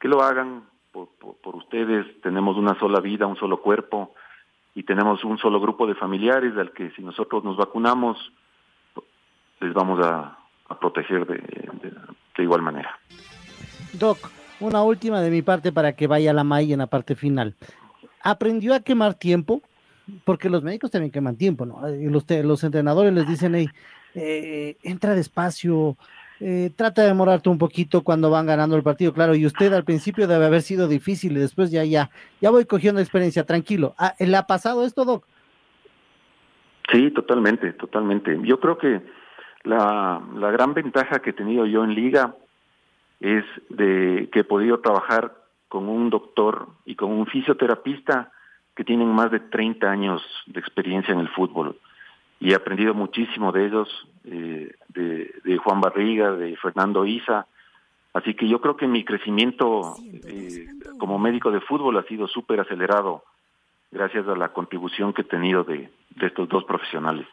que 0.00 0.08
lo 0.08 0.22
hagan 0.22 0.62
por, 1.06 1.56
ustedes. 1.56 2.06
Tenemos 2.22 2.56
una 2.56 2.78
sola 2.78 3.00
vida, 3.00 3.26
un 3.26 3.36
solo 3.36 3.60
cuerpo 3.60 4.14
y 4.74 4.82
tenemos 4.82 5.24
un 5.24 5.38
solo 5.38 5.60
grupo 5.60 5.86
de 5.86 5.94
familiares 5.94 6.56
al 6.56 6.72
que 6.72 6.90
si 6.90 7.02
nosotros 7.02 7.44
nos 7.44 7.56
vacunamos 7.56 8.16
les 9.60 9.74
vamos 9.74 9.98
a, 10.04 10.38
proteger 10.80 11.26
de, 11.26 11.42
igual 12.42 12.62
manera. 12.62 12.96
Doc, 13.94 14.18
una 14.60 14.82
última 14.82 15.20
de 15.20 15.30
mi 15.30 15.42
parte 15.42 15.72
para 15.72 15.94
que 15.94 16.06
vaya 16.06 16.32
la 16.32 16.44
MAI 16.44 16.74
en 16.74 16.78
la 16.78 16.86
parte 16.86 17.16
final. 17.16 17.56
¿Aprendió 18.22 18.74
a 18.74 18.80
quemar 18.80 19.14
tiempo? 19.14 19.62
Porque 20.24 20.48
los 20.48 20.62
médicos 20.62 20.90
también 20.90 21.10
queman 21.10 21.36
tiempo, 21.36 21.66
¿no? 21.66 21.80
Los, 21.88 22.24
los 22.30 22.64
entrenadores 22.64 23.12
les 23.12 23.26
dicen, 23.26 23.54
hey, 23.56 23.68
eh, 24.14 24.76
entra 24.82 25.14
despacio, 25.14 25.96
eh, 26.40 26.70
trata 26.76 27.02
de 27.02 27.08
demorarte 27.08 27.48
un 27.48 27.58
poquito 27.58 28.02
cuando 28.02 28.30
van 28.30 28.46
ganando 28.46 28.76
el 28.76 28.82
partido, 28.82 29.12
claro, 29.12 29.34
y 29.34 29.44
usted 29.44 29.72
al 29.72 29.84
principio 29.84 30.28
debe 30.28 30.46
haber 30.46 30.62
sido 30.62 30.86
difícil 30.86 31.36
y 31.36 31.40
después 31.40 31.70
ya, 31.70 31.84
ya, 31.84 32.10
ya 32.40 32.50
voy 32.50 32.64
cogiendo 32.64 33.00
experiencia, 33.00 33.44
tranquilo. 33.44 33.94
Ah, 33.98 34.14
¿Le 34.18 34.36
ha 34.36 34.46
pasado 34.46 34.84
esto, 34.84 35.04
Doc? 35.04 35.24
Sí, 36.92 37.10
totalmente, 37.10 37.72
totalmente. 37.72 38.38
Yo 38.42 38.60
creo 38.60 38.78
que 38.78 39.02
la, 39.64 40.22
la 40.36 40.50
gran 40.50 40.74
ventaja 40.74 41.18
que 41.18 41.30
he 41.30 41.34
tenido 41.34 41.66
yo 41.66 41.84
en 41.84 41.94
liga 41.94 42.34
es 43.20 43.44
de 43.68 44.28
que 44.32 44.40
he 44.40 44.44
podido 44.44 44.78
trabajar 44.80 45.34
con 45.68 45.88
un 45.88 46.08
doctor 46.08 46.68
y 46.84 46.94
con 46.94 47.10
un 47.10 47.26
fisioterapista 47.26 48.30
que 48.76 48.84
tienen 48.84 49.08
más 49.08 49.30
de 49.32 49.40
30 49.40 49.90
años 49.90 50.22
de 50.46 50.60
experiencia 50.60 51.12
en 51.12 51.20
el 51.20 51.28
fútbol 51.28 51.76
y 52.40 52.52
he 52.52 52.54
aprendido 52.54 52.94
muchísimo 52.94 53.52
de 53.52 53.66
ellos, 53.66 53.88
eh, 54.24 54.74
de, 54.88 55.34
de, 55.44 55.56
Juan 55.58 55.80
Barriga, 55.80 56.32
de 56.32 56.56
Fernando 56.56 57.04
Isa. 57.04 57.46
Así 58.12 58.34
que 58.34 58.48
yo 58.48 58.60
creo 58.60 58.76
que 58.76 58.86
mi 58.86 59.04
crecimiento 59.04 59.96
eh, 60.26 60.66
como 60.98 61.18
médico 61.18 61.50
de 61.50 61.60
fútbol 61.60 61.96
ha 61.98 62.04
sido 62.04 62.26
súper 62.26 62.60
acelerado 62.60 63.22
gracias 63.90 64.26
a 64.28 64.36
la 64.36 64.50
contribución 64.52 65.12
que 65.12 65.22
he 65.22 65.24
tenido 65.24 65.64
de, 65.64 65.90
de 66.16 66.26
estos 66.26 66.48
dos 66.48 66.64
profesionales. 66.64 67.26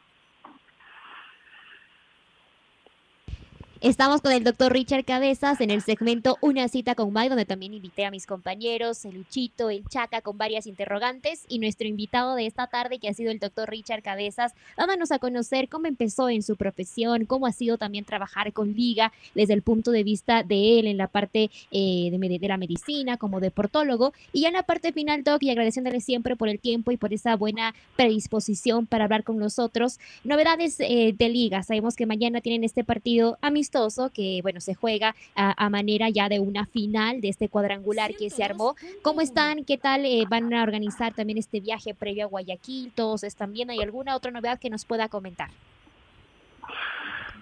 Estamos 3.82 4.22
con 4.22 4.32
el 4.32 4.46
doctor 4.46 4.72
Richard 4.72 5.04
Cabezas 5.04 5.60
en 5.60 5.70
el 5.70 5.82
segmento 5.82 6.38
Una 6.40 6.70
cita 6.70 6.96
con 6.96 7.14
Mike, 7.14 7.28
donde 7.28 7.46
también 7.46 7.74
invité 7.74 8.06
a 8.06 8.10
mis 8.10 8.26
compañeros, 8.26 9.04
el 9.04 9.16
Luchito, 9.16 9.70
el 9.70 9.86
Chaca, 9.90 10.22
con 10.22 10.38
varias 10.38 10.66
interrogantes, 10.66 11.44
y 11.50 11.60
nuestro 11.60 11.86
invitado 11.86 12.36
de 12.36 12.46
esta 12.46 12.68
tarde, 12.68 13.00
que 13.00 13.10
ha 13.10 13.14
sido 13.14 13.32
el 13.32 13.40
doctor 13.40 13.70
Richard 13.70 14.02
Cabezas, 14.02 14.54
dándonos 14.78 15.12
a 15.12 15.20
conocer 15.20 15.68
cómo 15.68 15.88
empezó 15.88 16.30
en 16.30 16.42
su 16.42 16.56
profesión, 16.56 17.26
cómo 17.26 17.48
ha 17.48 17.52
sido 17.52 17.78
también 17.78 18.06
trabajar 18.06 18.54
con 18.54 18.74
Liga 18.74 19.12
desde 19.36 19.54
el 19.54 19.62
punto 19.62 19.92
de 19.92 20.04
vista 20.04 20.44
de 20.44 20.80
él 20.80 20.88
en 20.88 20.96
la 20.96 21.08
parte 21.08 21.52
eh, 21.72 22.10
de, 22.12 22.40
de, 22.40 22.48
la 22.48 22.58
medicina, 22.58 23.18
como 23.18 23.42
deportólogo, 23.42 24.14
y 24.32 24.42
ya 24.42 24.48
en 24.48 24.54
la 24.54 24.64
parte 24.64 24.94
final, 24.94 25.26
Doc, 25.26 25.44
y 25.44 25.50
agradeciéndole 25.50 26.00
siempre 26.00 26.38
por 26.38 26.48
el 26.48 26.60
tiempo 26.60 26.92
y 26.92 26.98
por 26.98 27.14
esa 27.14 27.36
buena 27.36 27.76
predisposición 27.98 28.88
para 28.88 29.04
hablar 29.04 29.26
con 29.26 29.38
nosotros. 29.38 30.00
Novedades 30.24 30.80
eh, 30.80 31.14
de 31.16 31.30
Liga, 31.30 31.62
sabemos 31.64 31.98
que 31.98 32.06
mañana 32.06 32.40
tienen 32.40 32.64
este 32.64 32.86
partido 32.86 33.38
amistoso 33.66 34.12
que, 34.14 34.40
bueno, 34.44 34.60
se 34.60 34.76
juega 34.76 35.16
a, 35.36 35.70
manera 35.70 36.10
ya 36.10 36.30
de 36.30 36.40
una 36.40 36.66
final 36.66 37.22
de 37.22 37.30
este 37.30 37.50
cuadrangular 37.50 38.12
que 38.16 38.30
se 38.30 38.44
armó. 38.44 38.76
¿Cómo 39.02 39.22
están? 39.22 39.66
¿Qué 39.66 39.78
tal 39.78 40.06
eh, 40.06 40.26
van 40.30 40.54
a 40.54 40.64
organizar 40.64 41.14
también 41.14 41.40
este 41.40 41.60
viaje 41.60 41.94
previo 41.96 42.26
a 42.26 42.28
Guayaquil? 42.28 42.92
¿Todos 42.94 43.24
están 43.24 43.54
bien? 43.54 43.72
¿Hay 43.72 43.82
alguna 43.82 44.16
otra 44.16 44.32
novedad 44.32 44.60
que 44.60 44.70
nos 44.70 44.86
pueda 44.86 45.10
comentar? 45.10 45.50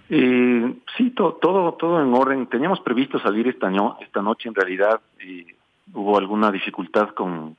Eh, 0.10 0.74
sí, 0.98 1.10
todo, 1.12 1.34
todo, 1.34 1.74
todo 1.74 2.02
en 2.02 2.14
orden. 2.14 2.48
Teníamos 2.48 2.80
previsto 2.80 3.20
salir 3.20 3.48
esta, 3.48 3.70
esta 4.00 4.22
noche 4.22 4.48
en 4.48 4.56
realidad 4.56 5.02
y 5.22 5.46
hubo 5.94 6.18
alguna 6.18 6.52
dificultad 6.52 7.10
con, 7.10 7.58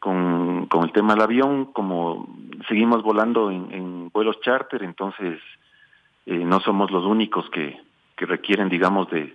con, 0.00 0.66
con, 0.66 0.84
el 0.84 0.92
tema 0.92 1.14
del 1.14 1.22
avión, 1.22 1.66
como 1.66 2.28
seguimos 2.66 3.02
volando 3.02 3.50
en, 3.50 3.70
en 3.70 4.08
vuelos 4.10 4.40
charter, 4.40 4.82
entonces 4.82 5.40
eh, 6.28 6.44
no 6.44 6.60
somos 6.60 6.90
los 6.90 7.06
únicos 7.06 7.48
que, 7.48 7.80
que 8.14 8.26
requieren, 8.26 8.68
digamos, 8.68 9.08
de, 9.10 9.34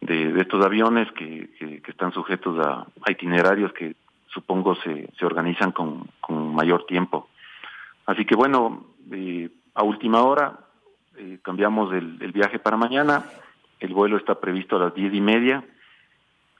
de, 0.00 0.40
estos 0.40 0.64
aviones 0.64 1.10
que, 1.12 1.48
están 1.86 2.12
sujetos 2.12 2.58
a, 2.58 2.86
itinerarios 3.08 3.72
que 3.72 3.94
supongo 4.26 4.74
se, 4.74 5.08
se 5.16 5.24
organizan 5.24 5.70
con, 5.70 6.08
con 6.20 6.52
mayor 6.52 6.86
tiempo. 6.86 7.28
Así 8.04 8.24
que 8.24 8.34
bueno, 8.34 8.86
eh, 9.12 9.48
a 9.74 9.84
última 9.84 10.24
hora 10.24 10.58
eh, 11.18 11.38
cambiamos 11.42 11.92
el, 11.94 12.32
viaje 12.32 12.58
para 12.58 12.76
mañana. 12.76 13.24
El 13.78 13.94
vuelo 13.94 14.16
está 14.16 14.40
previsto 14.40 14.74
a 14.74 14.80
las 14.80 14.94
diez 14.94 15.14
y 15.14 15.20
media. 15.20 15.64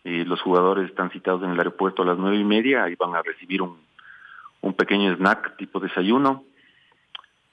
Eh, 0.04 0.24
los 0.24 0.40
jugadores 0.40 0.88
están 0.88 1.10
citados 1.10 1.42
en 1.42 1.50
el 1.50 1.58
aeropuerto 1.58 2.02
a 2.02 2.06
las 2.06 2.16
nueve 2.16 2.36
y 2.36 2.44
media. 2.44 2.88
y 2.88 2.94
van 2.94 3.16
a 3.16 3.22
recibir 3.22 3.60
un, 3.60 3.76
un 4.60 4.74
pequeño 4.74 5.12
snack 5.16 5.56
tipo 5.56 5.80
desayuno. 5.80 6.44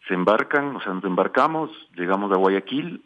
Se 0.07 0.13
embarcan, 0.13 0.75
o 0.75 0.81
sea, 0.81 0.93
nos 0.93 1.03
embarcamos, 1.03 1.69
llegamos 1.95 2.31
a 2.31 2.37
Guayaquil, 2.37 3.01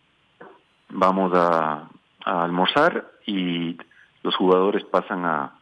vamos 0.89 1.31
a, 1.35 1.89
almorzar 2.25 3.09
y 3.25 3.77
los 4.21 4.35
jugadores 4.35 4.83
pasan 4.83 5.23
a, 5.23 5.53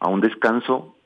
a 0.00 0.08
un 0.08 0.20
descanso. 0.20 0.96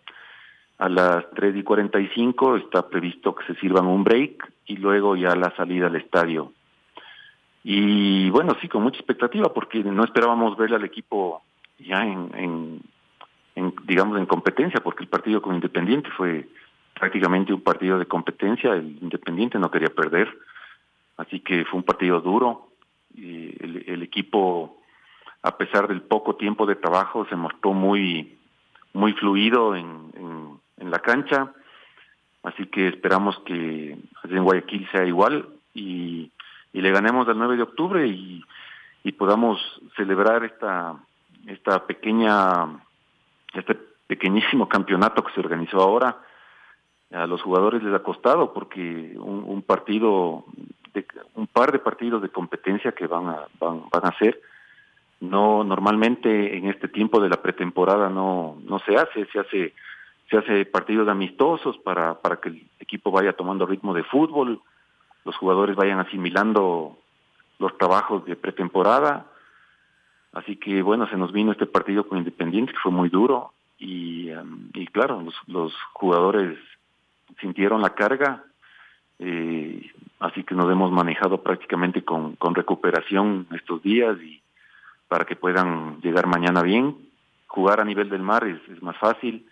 A 0.79 0.89
las 0.89 1.29
3 1.35 1.57
y 1.57 1.63
45 1.63 2.57
está 2.57 2.89
previsto 2.89 3.35
que 3.35 3.47
se 3.47 3.61
sirvan 3.61 3.87
un 3.87 4.05
break 4.05 4.53
y 4.67 4.77
luego 4.77 5.17
ya 5.17 5.35
la 5.35 5.55
salida 5.57 5.87
al 5.87 5.97
estadio. 5.97 6.53
Y 7.65 8.31
bueno, 8.31 8.57
sí, 8.61 8.69
con 8.69 8.83
mucha 8.83 8.99
expectativa 8.99 9.53
porque 9.53 9.83
no 9.83 10.05
esperábamos 10.05 10.57
ver 10.57 10.75
al 10.75 10.85
equipo 10.85 11.43
ya 11.79 12.03
en, 12.03 12.81
en, 13.55 13.75
digamos, 13.85 14.19
en 14.19 14.27
competencia, 14.27 14.81
porque 14.81 15.05
el 15.05 15.09
partido 15.09 15.43
con 15.43 15.55
Independiente 15.55 16.11
fue 16.17 16.49
prácticamente 16.99 17.53
un 17.53 17.63
partido 17.63 17.99
de 17.99 18.07
competencia, 18.07 18.73
el 18.73 18.99
Independiente 19.01 19.59
no 19.59 19.71
quería 19.71 19.89
perder, 19.89 20.29
así 21.17 21.41
que 21.41 21.65
fue 21.65 21.79
un 21.79 21.85
partido 21.85 22.21
duro, 22.21 22.69
y 23.15 23.55
el, 23.63 23.85
el 23.87 24.03
equipo 24.03 24.79
a 25.43 25.57
pesar 25.57 25.89
del 25.89 26.03
poco 26.03 26.37
tiempo 26.37 26.67
de 26.67 26.77
trabajo, 26.77 27.27
se 27.27 27.37
mostró 27.37 27.73
muy, 27.73 28.37
muy 28.93 29.13
fluido 29.15 29.77
en, 29.77 30.13
en, 30.77 30.91
la 30.91 30.99
cancha. 31.01 31.53
Así 32.43 32.67
que 32.67 32.89
esperamos 32.89 33.39
que 33.41 33.99
en 34.25 34.45
Guayaquil 34.45 34.89
sea 34.91 35.05
igual 35.05 35.49
y, 35.75 36.31
y 36.73 36.81
le 36.81 36.91
ganemos 36.91 37.29
el 37.29 37.37
9 37.37 37.57
de 37.57 37.63
octubre 37.63 38.07
y, 38.07 38.43
y 39.05 39.13
podamos 39.13 39.61
celebrar 39.97 40.45
esta, 40.45 40.97
esta 41.47 41.87
pequeña, 41.87 42.81
este 43.53 43.75
pequeñísimo 44.07 44.69
campeonato 44.69 45.23
que 45.23 45.33
se 45.35 45.41
organizó 45.41 45.81
ahora. 45.81 46.17
A 47.13 47.27
los 47.27 47.41
jugadores 47.41 47.83
les 47.83 47.95
ha 47.95 48.03
costado 48.03 48.53
porque 48.53 49.15
un, 49.17 49.63
partido, 49.63 50.45
de, 50.93 51.07
un 51.35 51.47
par 51.47 51.73
de 51.73 51.79
partidos 51.79 52.21
de 52.21 52.29
competencia 52.29 52.93
que 52.93 53.07
van 53.07 53.29
a, 53.29 53.47
van, 53.59 53.85
van 53.91 54.05
a 54.05 54.09
hacer, 54.09 54.39
no 55.21 55.65
normalmente 55.65 56.57
en 56.57 56.69
este 56.69 56.89
tiempo 56.89 57.21
de 57.21 57.29
la 57.29 57.43
pretemporada 57.43 58.09
no 58.09 58.57
no 58.65 58.79
se 58.81 58.97
hace 58.97 59.27
se 59.27 59.41
hace 59.41 59.75
se 60.31 60.37
hace 60.37 60.65
partidos 60.67 61.09
amistosos 61.09 61.77
para 61.79 62.15
para 62.15 62.37
que 62.37 62.51
el 62.51 62.67
equipo 62.79 63.11
vaya 63.11 63.33
tomando 63.33 63.67
ritmo 63.67 63.95
de 63.95 64.05
fútbol 64.05 64.61
los 65.25 65.37
jugadores 65.37 65.77
vayan 65.77 65.99
asimilando 65.99 66.97
los 67.59 67.77
trabajos 67.77 68.25
de 68.25 68.37
pretemporada. 68.37 69.27
Así 70.33 70.57
que 70.57 70.83
bueno 70.83 71.09
se 71.09 71.17
nos 71.17 71.33
vino 71.33 71.53
este 71.53 71.67
partido 71.67 72.07
con 72.07 72.19
Independiente 72.19 72.73
que 72.73 72.79
fue 72.79 72.93
muy 72.93 73.09
duro 73.09 73.53
y 73.79 74.31
um, 74.31 74.71
y 74.75 74.87
claro 74.87 75.21
los, 75.21 75.35
los 75.47 75.75
jugadores 75.95 76.59
sintieron 77.41 77.83
la 77.83 77.91
carga 77.91 78.45
eh, 79.19 79.91
así 80.21 80.45
que 80.45 80.55
nos 80.55 80.71
hemos 80.71 80.93
manejado 80.93 81.43
prácticamente 81.43 82.05
con 82.05 82.37
recuperación 82.55 83.47
estos 83.53 83.83
días 83.83 84.17
y 84.23 84.41
para 85.09 85.25
que 85.25 85.37
puedan 85.37 86.01
llegar 86.01 86.27
mañana 86.27 86.63
bien. 86.63 86.97
Jugar 87.47 87.81
a 87.81 87.85
nivel 87.85 88.11
del 88.11 88.23
mar 88.23 88.47
es, 88.47 88.61
es 88.69 88.83
más 88.83 88.97
fácil. 88.99 89.47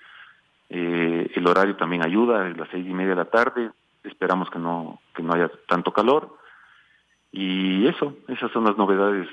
Eh, 0.69 1.31
el 1.35 1.47
horario 1.47 1.77
también 1.77 2.05
ayuda, 2.05 2.49
es 2.49 2.57
las 2.57 2.69
seis 2.71 2.87
y 2.87 2.93
media 2.93 3.11
de 3.11 3.17
la 3.17 3.25
tarde. 3.31 3.71
Esperamos 4.05 4.51
que 4.51 4.59
no 4.59 5.01
que 5.15 5.23
no 5.23 5.33
haya 5.33 5.51
tanto 5.67 5.93
calor. 5.93 6.37
Y 7.33 7.87
eso, 7.87 8.17
esas 8.29 8.51
son 8.53 8.65
las 8.65 8.77
novedades 8.77 9.29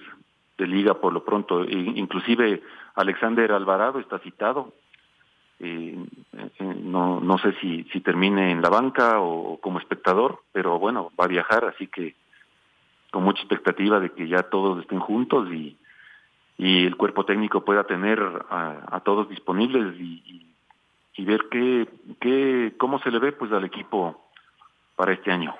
de 0.57 0.67
liga 0.67 0.95
por 0.95 1.13
lo 1.13 1.23
pronto. 1.23 1.63
E, 1.63 1.73
inclusive 1.73 2.63
Alexander 2.95 3.51
Alvarado 3.51 3.99
está 3.99 4.19
citado. 4.19 4.73
Eh, 5.59 5.97
no 6.59 7.19
no 7.19 7.37
sé 7.37 7.53
si 7.61 7.83
si 7.85 8.01
termine 8.01 8.51
en 8.51 8.61
la 8.61 8.69
banca 8.69 9.19
o 9.19 9.59
como 9.59 9.79
espectador, 9.79 10.41
pero 10.51 10.79
bueno 10.79 11.11
va 11.19 11.25
a 11.25 11.29
viajar, 11.29 11.65
así 11.65 11.87
que 11.87 12.15
con 13.11 13.23
mucha 13.23 13.41
expectativa 13.41 13.99
de 13.99 14.09
que 14.11 14.27
ya 14.27 14.43
todos 14.43 14.81
estén 14.81 14.99
juntos 14.99 15.51
y 15.51 15.77
y 16.57 16.85
el 16.85 16.95
cuerpo 16.95 17.25
técnico 17.25 17.65
pueda 17.65 17.83
tener 17.85 18.19
a, 18.49 19.01
todos 19.03 19.29
disponibles 19.29 19.95
y, 19.99 20.47
y, 21.15 21.25
ver 21.25 21.41
qué, 21.51 21.87
qué, 22.19 22.73
cómo 22.77 22.99
se 22.99 23.11
le 23.11 23.19
ve 23.19 23.31
pues 23.31 23.51
al 23.51 23.65
equipo 23.65 24.29
para 24.95 25.13
este 25.13 25.31
año. 25.31 25.55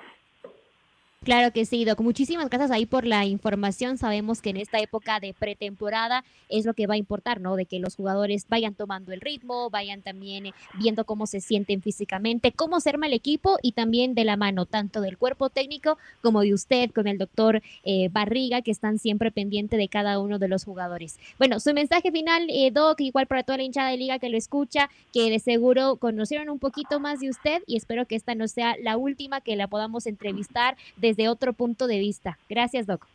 Claro 1.24 1.54
que 1.54 1.64
sí, 1.64 1.86
Doc. 1.86 2.00
Muchísimas 2.02 2.50
gracias 2.50 2.70
ahí 2.70 2.84
por 2.84 3.06
la 3.06 3.24
información. 3.24 3.96
Sabemos 3.96 4.42
que 4.42 4.50
en 4.50 4.58
esta 4.58 4.78
época 4.78 5.20
de 5.20 5.32
pretemporada 5.32 6.22
es 6.50 6.66
lo 6.66 6.74
que 6.74 6.86
va 6.86 6.94
a 6.94 6.98
importar, 6.98 7.40
¿no? 7.40 7.56
De 7.56 7.64
que 7.64 7.78
los 7.78 7.96
jugadores 7.96 8.44
vayan 8.46 8.74
tomando 8.74 9.10
el 9.10 9.22
ritmo, 9.22 9.70
vayan 9.70 10.02
también 10.02 10.44
eh, 10.44 10.52
viendo 10.78 11.06
cómo 11.06 11.26
se 11.26 11.40
sienten 11.40 11.80
físicamente, 11.80 12.52
cómo 12.52 12.78
se 12.78 12.90
arma 12.90 13.06
el 13.06 13.14
equipo 13.14 13.56
y 13.62 13.72
también 13.72 14.14
de 14.14 14.24
la 14.24 14.36
mano 14.36 14.66
tanto 14.66 15.00
del 15.00 15.16
cuerpo 15.16 15.48
técnico 15.48 15.96
como 16.20 16.42
de 16.42 16.52
usted 16.52 16.90
con 16.90 17.06
el 17.06 17.16
doctor 17.16 17.62
eh, 17.84 18.10
Barriga, 18.12 18.60
que 18.60 18.70
están 18.70 18.98
siempre 18.98 19.30
pendientes 19.30 19.78
de 19.78 19.88
cada 19.88 20.18
uno 20.18 20.38
de 20.38 20.48
los 20.48 20.66
jugadores. 20.66 21.18
Bueno, 21.38 21.58
su 21.58 21.72
mensaje 21.72 22.12
final, 22.12 22.48
eh, 22.50 22.70
Doc, 22.70 23.00
igual 23.00 23.26
para 23.26 23.44
toda 23.44 23.56
la 23.56 23.64
hinchada 23.64 23.88
de 23.88 23.96
liga 23.96 24.18
que 24.18 24.28
lo 24.28 24.36
escucha, 24.36 24.90
que 25.14 25.30
de 25.30 25.38
seguro 25.38 25.96
conocieron 25.96 26.50
un 26.50 26.58
poquito 26.58 27.00
más 27.00 27.20
de 27.20 27.30
usted 27.30 27.62
y 27.66 27.78
espero 27.78 28.04
que 28.04 28.14
esta 28.14 28.34
no 28.34 28.46
sea 28.46 28.76
la 28.82 28.98
última 28.98 29.40
que 29.40 29.56
la 29.56 29.68
podamos 29.68 30.06
entrevistar 30.06 30.76
desde 30.98 31.13
de 31.16 31.28
otro 31.28 31.52
punto 31.52 31.86
de 31.86 31.98
vista. 31.98 32.38
Gracias, 32.48 32.86
Doc. 32.86 33.06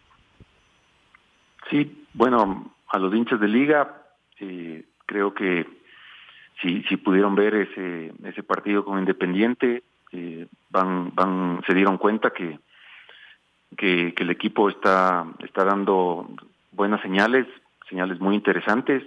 Sí, 1.70 2.06
bueno, 2.14 2.74
a 2.88 2.98
los 3.00 3.14
hinchas 3.14 3.40
de 3.40 3.48
liga, 3.48 4.04
eh, 4.40 4.86
creo 5.06 5.34
que 5.34 5.68
si, 6.62 6.84
si 6.84 6.98
pudieron 6.98 7.36
ver 7.36 7.56
ese, 7.56 8.14
ese 8.24 8.44
partido 8.44 8.84
con 8.84 9.00
Independiente, 9.00 9.84
eh, 10.12 10.48
van, 10.70 11.14
van, 11.14 11.62
se 11.68 11.74
dieron 11.74 11.98
cuenta 11.98 12.32
que, 12.32 12.60
el 13.78 14.30
equipo 14.30 14.70
está, 14.70 15.26
está 15.40 15.64
dando 15.64 16.28
buenas 16.72 17.02
señales, 17.02 17.48
señales 17.88 18.20
muy 18.20 18.36
interesantes. 18.36 19.04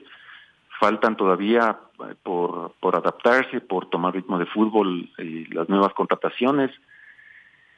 Faltan 0.80 1.16
todavía 1.16 1.78
eh, 2.08 2.14
por, 2.22 2.72
por 2.80 2.96
adaptarse, 2.96 3.60
por 3.60 3.90
tomar 3.90 4.14
ritmo 4.14 4.38
de 4.38 4.46
fútbol, 4.46 5.10
eh, 5.18 5.46
las 5.50 5.68
nuevas 5.68 5.92
contrataciones 5.94 6.70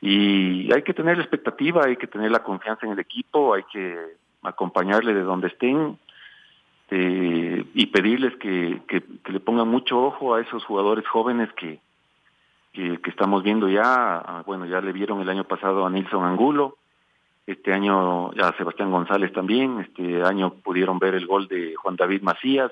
y 0.00 0.72
hay 0.72 0.82
que 0.82 0.94
tener 0.94 1.16
la 1.16 1.22
expectativa, 1.22 1.84
hay 1.84 1.96
que 1.96 2.06
tener 2.06 2.30
la 2.30 2.42
confianza 2.42 2.86
en 2.86 2.92
el 2.92 2.98
equipo, 2.98 3.54
hay 3.54 3.62
que 3.72 3.96
acompañarle 4.42 5.14
de 5.14 5.22
donde 5.22 5.48
estén 5.48 5.98
eh, 6.90 7.64
y 7.74 7.86
pedirles 7.86 8.36
que, 8.36 8.82
que, 8.86 9.02
le 9.32 9.40
pongan 9.40 9.68
mucho 9.68 10.00
ojo 10.04 10.34
a 10.34 10.40
esos 10.40 10.64
jugadores 10.64 11.06
jóvenes 11.06 11.50
que, 11.54 11.80
que, 12.72 13.00
estamos 13.06 13.42
viendo 13.42 13.68
ya. 13.68 14.42
Bueno, 14.46 14.66
ya 14.66 14.80
le 14.80 14.92
vieron 14.92 15.20
el 15.20 15.30
año 15.30 15.44
pasado 15.44 15.86
a 15.86 15.90
Nilson 15.90 16.24
Angulo, 16.24 16.76
este 17.46 17.72
año 17.72 18.30
a 18.30 18.56
Sebastián 18.56 18.90
González 18.90 19.32
también, 19.32 19.80
este 19.80 20.22
año 20.22 20.54
pudieron 20.62 20.98
ver 20.98 21.14
el 21.14 21.26
gol 21.26 21.48
de 21.48 21.74
Juan 21.74 21.96
David 21.96 22.22
Macías, 22.22 22.70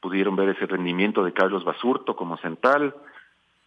pudieron 0.00 0.36
ver 0.36 0.50
ese 0.50 0.66
rendimiento 0.66 1.24
de 1.24 1.32
Carlos 1.32 1.64
Basurto 1.64 2.14
como 2.14 2.36
central, 2.38 2.94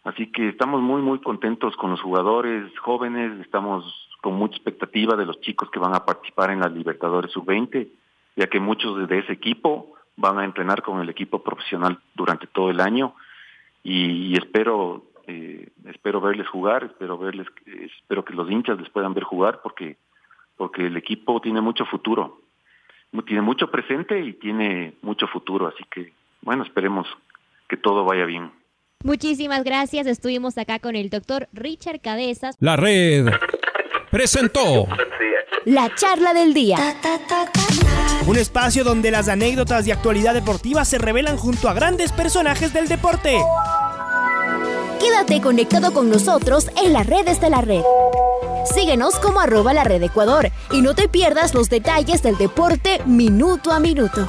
Así 0.06 0.28
que 0.28 0.50
estamos 0.50 0.80
muy, 0.80 1.02
muy 1.02 1.18
contentos 1.18 1.76
con 1.76 1.90
los 1.90 2.00
jugadores 2.00 2.70
jóvenes, 2.78 3.40
estamos 3.40 4.08
con 4.20 4.34
mucha 4.34 4.54
expectativa 4.54 5.16
de 5.16 5.26
los 5.26 5.40
chicos 5.40 5.68
que 5.68 5.80
van 5.80 5.96
a 5.96 6.04
participar 6.04 6.52
en 6.52 6.60
la 6.60 6.68
Libertadores 6.68 7.32
Sub-20, 7.32 7.88
ya 8.36 8.46
que 8.46 8.60
muchos 8.60 9.08
de 9.08 9.18
ese 9.18 9.32
equipo 9.32 9.96
van 10.16 10.38
a 10.38 10.44
entrenar 10.44 10.82
con 10.82 11.00
el 11.00 11.08
equipo 11.08 11.42
profesional 11.42 11.98
durante 12.14 12.46
todo 12.46 12.70
el 12.70 12.80
año. 12.80 13.16
Y, 13.82 14.36
espero 14.36 15.02
eh, 15.26 15.70
espero 15.86 16.20
verles 16.20 16.46
jugar, 16.46 16.84
espero 16.84 17.18
verles 17.18 17.48
espero 17.66 18.24
que 18.24 18.34
los 18.34 18.48
hinchas 18.48 18.78
les 18.78 18.88
puedan 18.90 19.12
ver 19.12 19.24
jugar 19.24 19.60
porque 19.60 19.96
porque 20.56 20.86
el 20.86 20.96
equipo 20.96 21.40
tiene 21.40 21.60
mucho 21.60 21.84
futuro, 21.84 22.42
tiene 23.26 23.42
mucho 23.42 23.72
presente 23.72 24.20
y 24.20 24.34
tiene 24.34 24.94
mucho 25.02 25.26
futuro, 25.26 25.66
así 25.66 25.82
que 25.90 26.12
bueno, 26.42 26.62
esperemos 26.62 27.08
que 27.68 27.76
todo 27.76 28.04
vaya 28.04 28.24
bien. 28.24 28.52
Muchísimas 29.04 29.62
gracias. 29.62 30.06
Estuvimos 30.06 30.58
acá 30.58 30.78
con 30.78 30.96
el 30.96 31.10
doctor 31.10 31.48
Richard 31.52 32.00
Cabezas. 32.00 32.56
La 32.60 32.76
red 32.76 33.26
presentó 34.10 34.88
la 35.64 35.94
charla 35.94 36.34
del 36.34 36.54
día. 36.54 36.76
Un 38.26 38.36
espacio 38.36 38.82
donde 38.82 39.10
las 39.10 39.28
anécdotas 39.28 39.84
de 39.84 39.92
actualidad 39.92 40.34
deportiva 40.34 40.84
se 40.84 40.98
revelan 40.98 41.36
junto 41.36 41.68
a 41.68 41.74
grandes 41.74 42.10
personajes 42.12 42.72
del 42.72 42.88
deporte. 42.88 43.38
Quédate 44.98 45.40
conectado 45.40 45.92
con 45.92 46.10
nosotros 46.10 46.68
en 46.82 46.92
las 46.92 47.06
redes 47.06 47.40
de 47.40 47.50
la 47.50 47.60
red. 47.60 47.82
Síguenos 48.74 49.20
como 49.20 49.38
arroba 49.38 49.72
la 49.72 49.84
red 49.84 50.02
Ecuador 50.02 50.50
y 50.72 50.82
no 50.82 50.94
te 50.94 51.08
pierdas 51.08 51.54
los 51.54 51.68
detalles 51.68 52.22
del 52.22 52.36
deporte 52.36 53.00
minuto 53.06 53.70
a 53.70 53.78
minuto. 53.78 54.28